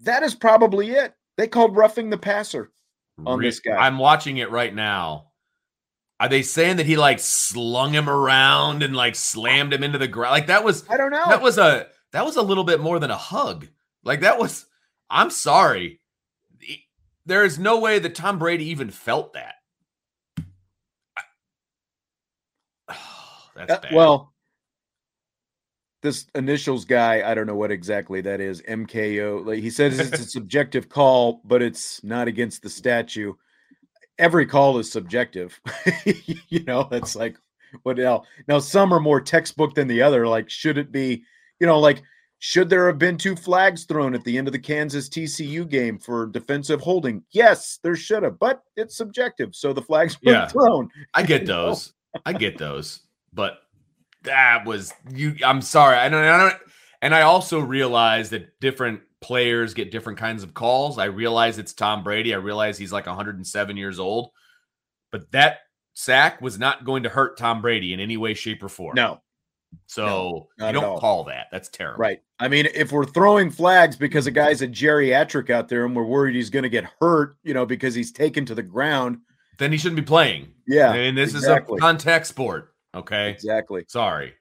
that 0.01 0.23
is 0.23 0.35
probably 0.35 0.91
it. 0.91 1.13
They 1.37 1.47
called 1.47 1.77
roughing 1.77 2.09
the 2.09 2.17
passer 2.17 2.71
on 3.25 3.39
Re- 3.39 3.47
this 3.47 3.59
guy. 3.59 3.77
I'm 3.77 3.97
watching 3.97 4.37
it 4.37 4.51
right 4.51 4.73
now. 4.73 5.29
Are 6.19 6.29
they 6.29 6.41
saying 6.41 6.77
that 6.77 6.85
he 6.85 6.97
like 6.97 7.19
slung 7.19 7.93
him 7.93 8.09
around 8.09 8.83
and 8.83 8.95
like 8.95 9.15
slammed 9.15 9.73
him 9.73 9.83
into 9.83 9.97
the 9.97 10.07
ground? 10.07 10.31
Like 10.31 10.47
that 10.47 10.63
was 10.63 10.87
I 10.89 10.97
don't 10.97 11.11
know. 11.11 11.25
That 11.27 11.41
was 11.41 11.57
a 11.57 11.87
that 12.11 12.25
was 12.25 12.35
a 12.35 12.41
little 12.41 12.63
bit 12.63 12.79
more 12.79 12.99
than 12.99 13.11
a 13.11 13.17
hug. 13.17 13.67
Like 14.03 14.21
that 14.21 14.39
was 14.39 14.65
I'm 15.09 15.29
sorry. 15.29 15.99
There 17.25 17.45
is 17.45 17.57
no 17.57 17.79
way 17.79 17.99
that 17.99 18.15
Tom 18.15 18.37
Brady 18.37 18.65
even 18.65 18.89
felt 18.89 19.33
that. 19.33 19.55
That's 23.55 23.71
uh, 23.71 23.79
bad. 23.79 23.93
well, 23.93 24.33
this 26.03 26.25
initials 26.35 26.83
guy, 26.85 27.29
I 27.29 27.33
don't 27.33 27.47
know 27.47 27.55
what 27.55 27.71
exactly 27.71 28.21
that 28.21 28.41
is. 28.41 28.61
MKO. 28.63 29.45
Like 29.45 29.59
he 29.59 29.69
says 29.69 29.99
it's 29.99 30.19
a 30.19 30.25
subjective 30.29 30.89
call, 30.89 31.41
but 31.45 31.61
it's 31.61 32.03
not 32.03 32.27
against 32.27 32.61
the 32.61 32.69
statue. 32.69 33.33
Every 34.19 34.45
call 34.45 34.77
is 34.77 34.91
subjective. 34.91 35.59
you 36.05 36.63
know, 36.65 36.87
that's 36.91 37.15
like 37.15 37.37
what 37.81 37.97
now? 37.97 38.23
Now 38.47 38.59
some 38.59 38.93
are 38.93 38.99
more 38.99 39.21
textbook 39.21 39.73
than 39.73 39.87
the 39.87 40.01
other. 40.01 40.27
Like, 40.27 40.49
should 40.49 40.77
it 40.77 40.91
be, 40.91 41.23
you 41.59 41.65
know, 41.65 41.79
like 41.79 42.03
should 42.45 42.69
there 42.69 42.87
have 42.87 42.99
been 42.99 43.17
two 43.17 43.37
flags 43.37 43.85
thrown 43.85 44.13
at 44.13 44.25
the 44.25 44.37
end 44.37 44.49
of 44.49 44.51
the 44.51 44.59
Kansas 44.59 45.07
TCU 45.07 45.65
game 45.65 45.97
for 45.97 46.25
defensive 46.25 46.81
holding? 46.81 47.23
Yes, 47.31 47.79
there 47.83 47.95
should 47.95 48.21
have, 48.23 48.37
but 48.37 48.61
it's 48.75 48.97
subjective. 48.97 49.55
So 49.55 49.71
the 49.71 49.81
flags 49.81 50.21
were 50.21 50.33
yeah, 50.33 50.47
thrown. 50.49 50.89
I 51.13 51.23
get 51.23 51.45
those. 51.47 51.93
I 52.25 52.33
get 52.33 52.57
those. 52.57 52.99
But 53.31 53.59
that 54.23 54.65
was 54.65 54.91
you. 55.09 55.37
I'm 55.41 55.61
sorry. 55.61 55.95
I 55.95 56.09
don't. 56.09 56.21
I 56.21 56.37
don't. 56.37 56.61
And 57.01 57.15
I 57.15 57.21
also 57.21 57.61
realize 57.61 58.29
that 58.31 58.59
different 58.59 58.99
players 59.21 59.73
get 59.73 59.89
different 59.89 60.19
kinds 60.19 60.43
of 60.43 60.53
calls. 60.53 60.99
I 60.99 61.05
realize 61.05 61.59
it's 61.59 61.71
Tom 61.71 62.03
Brady. 62.03 62.33
I 62.33 62.39
realize 62.39 62.77
he's 62.77 62.91
like 62.91 63.05
107 63.05 63.77
years 63.77 63.99
old, 63.99 64.31
but 65.13 65.31
that 65.31 65.59
sack 65.93 66.41
was 66.41 66.59
not 66.59 66.83
going 66.83 67.03
to 67.03 67.09
hurt 67.09 67.37
Tom 67.37 67.61
Brady 67.61 67.93
in 67.93 68.01
any 68.01 68.17
way, 68.17 68.33
shape, 68.33 68.61
or 68.61 68.67
form. 68.67 68.95
No. 68.97 69.21
So 69.87 70.47
no, 70.57 70.67
you 70.67 70.73
don't 70.73 70.99
call 70.99 71.23
that. 71.25 71.47
That's 71.51 71.69
terrible. 71.69 71.99
Right. 71.99 72.21
I 72.39 72.47
mean, 72.47 72.67
if 72.73 72.91
we're 72.91 73.05
throwing 73.05 73.49
flags 73.49 73.95
because 73.95 74.27
a 74.27 74.31
guy's 74.31 74.61
a 74.61 74.67
geriatric 74.67 75.49
out 75.49 75.69
there 75.69 75.85
and 75.85 75.95
we're 75.95 76.03
worried 76.03 76.35
he's 76.35 76.49
going 76.49 76.63
to 76.63 76.69
get 76.69 76.85
hurt, 76.99 77.37
you 77.43 77.53
know, 77.53 77.65
because 77.65 77.95
he's 77.95 78.11
taken 78.11 78.45
to 78.45 78.55
the 78.55 78.63
ground, 78.63 79.19
then 79.59 79.71
he 79.71 79.77
shouldn't 79.77 79.97
be 79.97 80.05
playing. 80.05 80.53
Yeah. 80.67 80.93
And 80.93 81.17
this 81.17 81.33
exactly. 81.33 81.75
is 81.75 81.79
a 81.79 81.81
contact 81.81 82.27
sport. 82.27 82.73
Okay. 82.95 83.29
Exactly. 83.29 83.85
Sorry. 83.87 84.33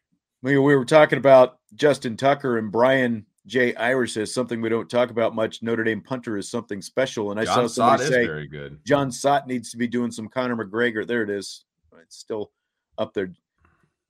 We, 0.43 0.59
we 0.59 0.77
were 0.77 0.85
talking 0.85 1.19
about 1.19 1.59
Justin 1.75 2.17
Tucker 2.17 2.59
and 2.59 2.73
Brian 2.73 3.27
J. 3.47 3.75
Irish 3.75 4.17
is 4.17 4.33
something 4.33 4.61
we 4.61 4.69
don't 4.69 4.89
talk 4.89 5.11
about 5.11 5.35
much. 5.35 5.63
Notre 5.63 5.85
Dame 5.85 6.01
punter 6.01 6.37
is 6.37 6.51
something 6.51 6.81
special. 6.81 7.31
And 7.31 7.41
I 7.41 7.45
John 7.45 7.69
saw 7.69 7.97
somebody 7.97 8.05
say 8.05 8.27
very 8.27 8.47
good. 8.47 8.79
Jon 8.87 9.11
Sot 9.11 9.47
needs 9.47 9.71
to 9.71 9.77
be 9.77 9.87
doing 9.87 10.11
some 10.11 10.29
Conor 10.29 10.57
McGregor. 10.57 11.07
There 11.07 11.23
it 11.23 11.31
is. 11.31 11.65
It's 12.01 12.17
still 12.17 12.53
up 12.99 13.15
there. 13.15 13.33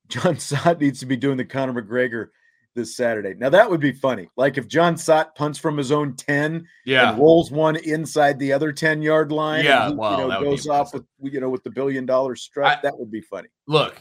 John 0.08 0.38
Sot 0.38 0.80
needs 0.80 1.00
to 1.00 1.06
be 1.06 1.16
doing 1.16 1.36
the 1.36 1.44
Conor 1.44 1.82
McGregor 1.82 2.28
this 2.74 2.96
Saturday. 2.96 3.34
Now 3.34 3.50
that 3.50 3.68
would 3.68 3.80
be 3.80 3.92
funny. 3.92 4.28
Like 4.36 4.58
if 4.58 4.68
Jon 4.68 4.96
Sot 4.96 5.34
punts 5.34 5.58
from 5.58 5.76
his 5.76 5.92
own 5.92 6.16
10 6.16 6.66
yeah. 6.84 7.10
and 7.10 7.18
rolls 7.18 7.50
one 7.50 7.76
inside 7.76 8.38
the 8.38 8.52
other 8.52 8.72
10 8.72 9.02
yard 9.02 9.32
line. 9.32 9.64
Yeah. 9.64 9.88
He, 9.88 9.94
well, 9.94 10.20
you 10.20 10.28
know, 10.28 10.40
goes 10.40 10.66
off 10.66 10.94
with, 10.94 11.04
you 11.20 11.40
know, 11.40 11.50
with 11.50 11.62
the 11.64 11.70
billion 11.70 12.06
dollar 12.06 12.36
strut. 12.36 12.78
I, 12.78 12.80
that 12.82 12.98
would 12.98 13.10
be 13.10 13.20
funny. 13.20 13.48
Look, 13.66 14.00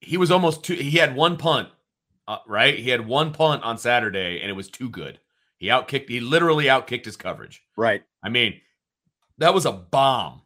he 0.00 0.16
was 0.16 0.30
almost 0.30 0.64
too. 0.64 0.74
He 0.74 0.98
had 0.98 1.14
one 1.14 1.36
punt, 1.36 1.68
uh, 2.26 2.38
right? 2.46 2.78
He 2.78 2.90
had 2.90 3.06
one 3.06 3.32
punt 3.32 3.62
on 3.62 3.78
Saturday, 3.78 4.40
and 4.40 4.50
it 4.50 4.54
was 4.54 4.68
too 4.68 4.88
good. 4.88 5.18
He 5.56 5.66
outkicked, 5.66 6.08
he 6.08 6.20
literally 6.20 6.66
outkicked 6.66 7.04
his 7.04 7.16
coverage. 7.16 7.62
Right. 7.76 8.04
I 8.22 8.28
mean, 8.28 8.60
that 9.38 9.54
was 9.54 9.66
a 9.66 9.72
bomb, 9.72 10.42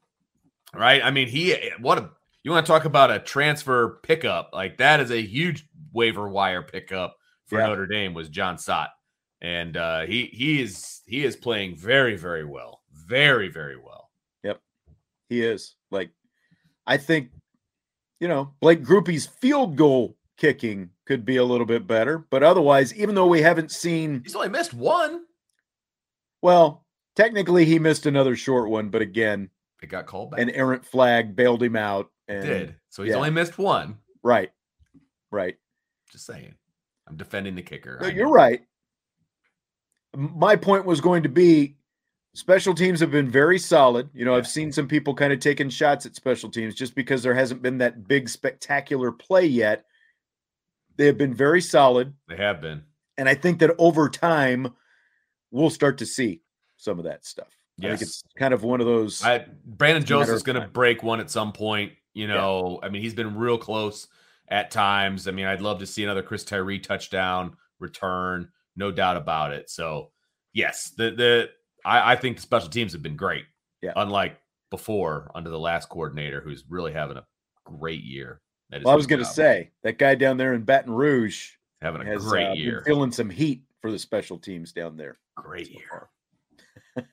right? 0.74 1.02
I 1.02 1.10
mean, 1.10 1.28
he, 1.28 1.54
what 1.78 1.98
a, 1.98 2.10
you 2.44 2.50
want 2.50 2.64
to 2.66 2.70
talk 2.72 2.84
about 2.84 3.10
a 3.10 3.18
transfer 3.20 4.00
pickup? 4.02 4.50
Like 4.52 4.78
that 4.78 5.00
is 5.00 5.10
a 5.10 5.20
huge 5.22 5.66
waiver 5.92 6.28
wire 6.28 6.62
pickup 6.62 7.16
for 7.46 7.58
Yeah. 7.58 7.66
Notre 7.66 7.86
Dame 7.86 8.14
was 8.14 8.28
Jon 8.28 8.58
Sot. 8.58 8.90
And 9.40 9.76
uh, 9.76 10.02
he 10.02 10.26
he 10.32 10.62
is 10.62 11.00
he 11.06 11.24
is 11.24 11.34
playing 11.36 11.76
very 11.76 12.16
very 12.16 12.44
well, 12.44 12.82
very 12.92 13.48
very 13.48 13.76
well. 13.76 14.10
Yep, 14.44 14.60
he 15.28 15.42
is. 15.44 15.74
Like, 15.90 16.10
I 16.86 16.96
think, 16.96 17.30
you 18.20 18.28
know, 18.28 18.54
Blake 18.60 18.84
Grupe's 18.84 19.26
field 19.26 19.74
goal 19.76 20.16
kicking 20.36 20.90
could 21.06 21.24
be 21.24 21.38
a 21.38 21.44
little 21.44 21.66
bit 21.66 21.88
better. 21.88 22.18
But 22.30 22.44
otherwise, 22.44 22.94
even 22.94 23.16
though 23.16 23.26
we 23.26 23.42
haven't 23.42 23.72
seen, 23.72 24.22
He's 24.24 24.36
only 24.36 24.48
missed 24.48 24.74
one. 24.74 25.22
well, 26.40 26.86
technically 27.16 27.64
he 27.64 27.80
missed 27.80 28.06
another 28.06 28.36
short 28.36 28.70
one, 28.70 28.90
but 28.90 29.02
again, 29.02 29.50
It 29.82 29.88
got 29.88 30.06
called 30.06 30.30
back. 30.30 30.40
an 30.40 30.50
errant 30.50 30.84
flag 30.86 31.34
bailed 31.34 31.64
him 31.64 31.74
out. 31.74 32.11
And 32.28 32.44
did 32.44 32.74
so 32.88 33.02
he's 33.02 33.10
yeah. 33.10 33.16
only 33.16 33.30
missed 33.30 33.58
one. 33.58 33.98
right, 34.22 34.50
right. 35.30 35.56
Just 36.10 36.26
saying, 36.26 36.54
I'm 37.08 37.16
defending 37.16 37.54
the 37.54 37.62
kicker. 37.62 37.98
No, 38.00 38.08
you're 38.08 38.28
right. 38.28 38.62
My 40.14 40.56
point 40.56 40.84
was 40.84 41.00
going 41.00 41.22
to 41.22 41.28
be 41.28 41.76
special 42.34 42.74
teams 42.74 43.00
have 43.00 43.10
been 43.10 43.30
very 43.30 43.58
solid. 43.58 44.08
You 44.14 44.24
know, 44.24 44.34
I've 44.34 44.46
seen 44.46 44.72
some 44.72 44.88
people 44.88 45.14
kind 45.14 45.32
of 45.32 45.40
taking 45.40 45.68
shots 45.70 46.06
at 46.06 46.14
special 46.14 46.50
teams 46.50 46.74
just 46.74 46.94
because 46.94 47.22
there 47.22 47.34
hasn't 47.34 47.62
been 47.62 47.78
that 47.78 48.06
big 48.06 48.28
spectacular 48.28 49.12
play 49.12 49.46
yet. 49.46 49.84
They 50.96 51.06
have 51.06 51.18
been 51.18 51.34
very 51.34 51.60
solid. 51.60 52.14
They 52.28 52.36
have 52.36 52.60
been. 52.60 52.82
And 53.16 53.28
I 53.28 53.34
think 53.34 53.60
that 53.60 53.74
over 53.78 54.08
time, 54.08 54.74
we'll 55.50 55.70
start 55.70 55.98
to 55.98 56.06
see 56.06 56.42
some 56.76 56.98
of 56.98 57.04
that 57.04 57.24
stuff. 57.24 57.48
I 57.80 57.88
think 57.88 58.02
it's 58.02 58.22
kind 58.38 58.54
of 58.54 58.62
one 58.62 58.80
of 58.80 58.86
those. 58.86 59.24
I 59.24 59.46
Brandon 59.64 60.04
Jones 60.04 60.10
a 60.10 60.32
matter 60.32 60.32
Joseph's 60.32 60.42
of 60.42 60.54
going 60.54 60.62
to 60.62 60.68
break 60.68 61.02
one 61.02 61.20
at 61.20 61.30
some 61.30 61.52
point. 61.52 61.92
You 62.14 62.26
know, 62.26 62.78
I 62.82 62.88
mean, 62.88 63.02
he's 63.02 63.14
been 63.14 63.36
real 63.36 63.58
close 63.58 64.06
at 64.48 64.70
times. 64.70 65.26
I 65.26 65.30
mean, 65.30 65.46
I'd 65.46 65.62
love 65.62 65.78
to 65.78 65.86
see 65.86 66.04
another 66.04 66.22
Chris 66.22 66.44
Tyree 66.44 66.78
touchdown 66.78 67.56
return, 67.78 68.50
no 68.76 68.90
doubt 68.90 69.16
about 69.16 69.52
it. 69.52 69.70
So, 69.70 70.10
yes, 70.52 70.92
the 70.96 71.10
the 71.10 71.50
I, 71.84 72.12
I 72.12 72.16
think 72.16 72.36
the 72.36 72.42
special 72.42 72.68
teams 72.68 72.92
have 72.92 73.02
been 73.02 73.16
great. 73.16 73.44
Yeah. 73.82 73.92
unlike 73.96 74.38
before 74.70 75.30
under 75.34 75.50
the 75.50 75.58
last 75.58 75.88
coordinator, 75.88 76.40
who's 76.40 76.64
really 76.68 76.92
having 76.92 77.16
a 77.16 77.24
great 77.64 78.02
year. 78.02 78.40
Well, 78.70 78.92
I 78.92 78.96
was 78.96 79.06
going 79.06 79.18
to 79.18 79.26
say 79.26 79.70
that 79.82 79.98
guy 79.98 80.14
down 80.14 80.38
there 80.38 80.54
in 80.54 80.62
Baton 80.62 80.94
Rouge 80.94 81.50
having 81.82 82.00
a 82.00 82.04
has 82.06 82.24
great 82.24 82.46
uh, 82.46 82.52
year. 82.54 82.82
feeling 82.86 83.12
some 83.12 83.28
heat 83.28 83.64
for 83.82 83.90
the 83.90 83.98
special 83.98 84.38
teams 84.38 84.72
down 84.72 84.96
there. 84.96 85.18
Great 85.36 85.66
so 85.66 85.72
year. 85.72 86.08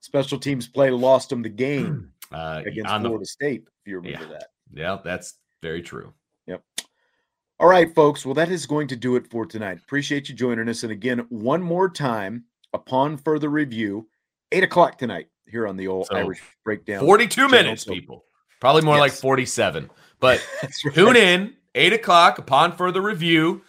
special 0.00 0.38
teams 0.38 0.66
play 0.66 0.90
lost 0.90 1.28
them 1.28 1.42
the 1.42 1.50
game 1.50 2.12
Uh, 2.34 2.62
against 2.66 2.90
on 2.90 3.02
the 3.02 3.08
Florida 3.08 3.26
State, 3.26 3.62
if 3.66 3.86
you 3.90 3.96
remember 3.96 4.24
Yeah. 4.26 4.32
that. 4.32 4.46
yeah, 4.72 4.98
that's 5.04 5.34
very 5.62 5.82
true. 5.82 6.12
Yep. 6.46 6.62
All 7.60 7.68
right, 7.68 7.94
folks. 7.94 8.24
Well, 8.26 8.34
that 8.34 8.50
is 8.50 8.66
going 8.66 8.88
to 8.88 8.96
do 8.96 9.16
it 9.16 9.28
for 9.30 9.46
tonight. 9.46 9.78
Appreciate 9.78 10.28
you 10.28 10.34
joining 10.34 10.68
us. 10.68 10.82
And 10.82 10.90
again, 10.92 11.20
one 11.28 11.62
more 11.62 11.88
time, 11.88 12.44
upon 12.72 13.16
further 13.16 13.48
review, 13.48 14.08
eight 14.52 14.64
o'clock 14.64 14.98
tonight 14.98 15.28
here 15.46 15.68
on 15.68 15.76
the 15.76 15.86
old 15.86 16.06
So, 16.08 16.16
Irish 16.16 16.42
Breakdown. 16.64 17.04
42 17.04 17.34
channel. 17.34 17.50
minutes, 17.50 17.84
So- 17.84 17.92
people. 17.92 18.24
Probably 18.60 18.82
more 18.82 18.98
like 18.98 19.12
47. 19.12 19.90
But 20.20 20.42
right. 20.62 20.72
tune 20.94 21.16
in, 21.16 21.54
8 21.74 21.92
o'clock 21.92 22.38
upon 22.38 22.72
further 22.76 23.02
review. 23.02 23.62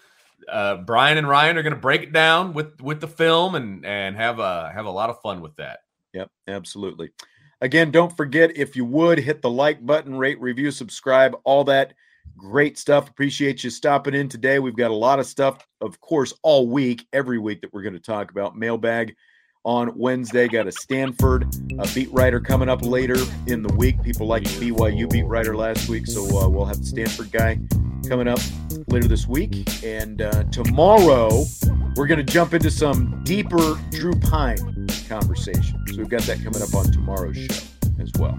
Uh, 0.47 0.77
Brian 0.77 1.17
and 1.17 1.27
Ryan 1.27 1.57
are 1.57 1.63
going 1.63 1.73
to 1.73 1.79
break 1.79 2.01
it 2.03 2.13
down 2.13 2.53
with 2.53 2.79
with 2.81 3.01
the 3.01 3.07
film 3.07 3.55
and 3.55 3.85
and 3.85 4.15
have 4.15 4.39
a 4.39 4.71
have 4.73 4.85
a 4.85 4.89
lot 4.91 5.09
of 5.09 5.19
fun 5.21 5.41
with 5.41 5.55
that. 5.57 5.79
Yep, 6.13 6.29
absolutely. 6.47 7.09
Again, 7.61 7.91
don't 7.91 8.15
forget 8.15 8.57
if 8.57 8.75
you 8.75 8.85
would 8.85 9.17
hit 9.17 9.41
the 9.41 9.49
like 9.49 9.85
button, 9.85 10.17
rate, 10.17 10.39
review, 10.41 10.71
subscribe, 10.71 11.35
all 11.43 11.63
that 11.65 11.93
great 12.37 12.77
stuff. 12.77 13.09
Appreciate 13.09 13.63
you 13.63 13.69
stopping 13.69 14.13
in 14.13 14.27
today. 14.27 14.59
We've 14.59 14.75
got 14.75 14.91
a 14.91 14.95
lot 14.95 15.19
of 15.19 15.25
stuff, 15.25 15.65
of 15.81 15.99
course, 16.01 16.33
all 16.43 16.67
week, 16.67 17.07
every 17.13 17.39
week 17.39 17.61
that 17.61 17.73
we're 17.73 17.83
going 17.83 17.93
to 17.93 17.99
talk 17.99 18.31
about. 18.31 18.57
Mailbag 18.57 19.15
on 19.65 19.97
Wednesday. 19.97 20.47
Got 20.47 20.67
a 20.67 20.71
Stanford 20.71 21.53
a 21.79 21.87
beat 21.93 22.11
writer 22.13 22.39
coming 22.39 22.69
up 22.69 22.83
later 22.83 23.17
in 23.47 23.61
the 23.61 23.73
week. 23.73 24.01
People 24.03 24.27
like 24.27 24.43
the 24.43 24.71
BYU 24.71 25.09
beat 25.09 25.25
writer 25.25 25.55
last 25.55 25.89
week, 25.89 26.07
so 26.07 26.23
uh, 26.39 26.47
we'll 26.47 26.65
have 26.65 26.79
the 26.79 26.85
Stanford 26.85 27.31
guy 27.31 27.59
coming 28.07 28.27
up 28.27 28.39
later 28.87 29.07
this 29.07 29.27
week. 29.27 29.67
And 29.83 30.21
uh, 30.21 30.43
tomorrow, 30.45 31.43
we're 31.95 32.07
going 32.07 32.23
to 32.23 32.31
jump 32.31 32.53
into 32.53 32.71
some 32.71 33.21
deeper 33.23 33.75
Drew 33.91 34.13
Pyne 34.13 34.87
conversation. 35.09 35.83
So 35.87 35.97
we've 35.97 36.09
got 36.09 36.21
that 36.21 36.43
coming 36.43 36.61
up 36.61 36.73
on 36.73 36.91
tomorrow's 36.91 37.37
show 37.37 37.63
as 37.99 38.11
well. 38.17 38.37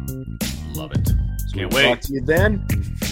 Love 0.74 0.92
it. 0.92 1.06
So 1.08 1.58
Can't 1.58 1.72
we'll 1.72 1.82
wait. 1.82 1.88
talk 1.88 2.00
to 2.02 2.12
you 2.14 2.20
then. 2.22 2.66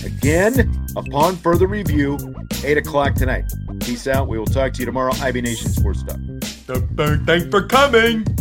Again, 0.04 0.86
upon 0.96 1.36
further 1.36 1.66
review, 1.66 2.18
8 2.62 2.78
o'clock 2.78 3.14
tonight. 3.14 3.52
Peace 3.80 4.06
out. 4.06 4.28
We 4.28 4.38
will 4.38 4.46
talk 4.46 4.72
to 4.74 4.80
you 4.80 4.86
tomorrow. 4.86 5.12
IB 5.20 5.40
Nation 5.40 5.70
Sports 5.70 6.02
Talk. 6.02 6.18
Thanks 6.66 7.46
for 7.48 7.66
coming. 7.66 8.33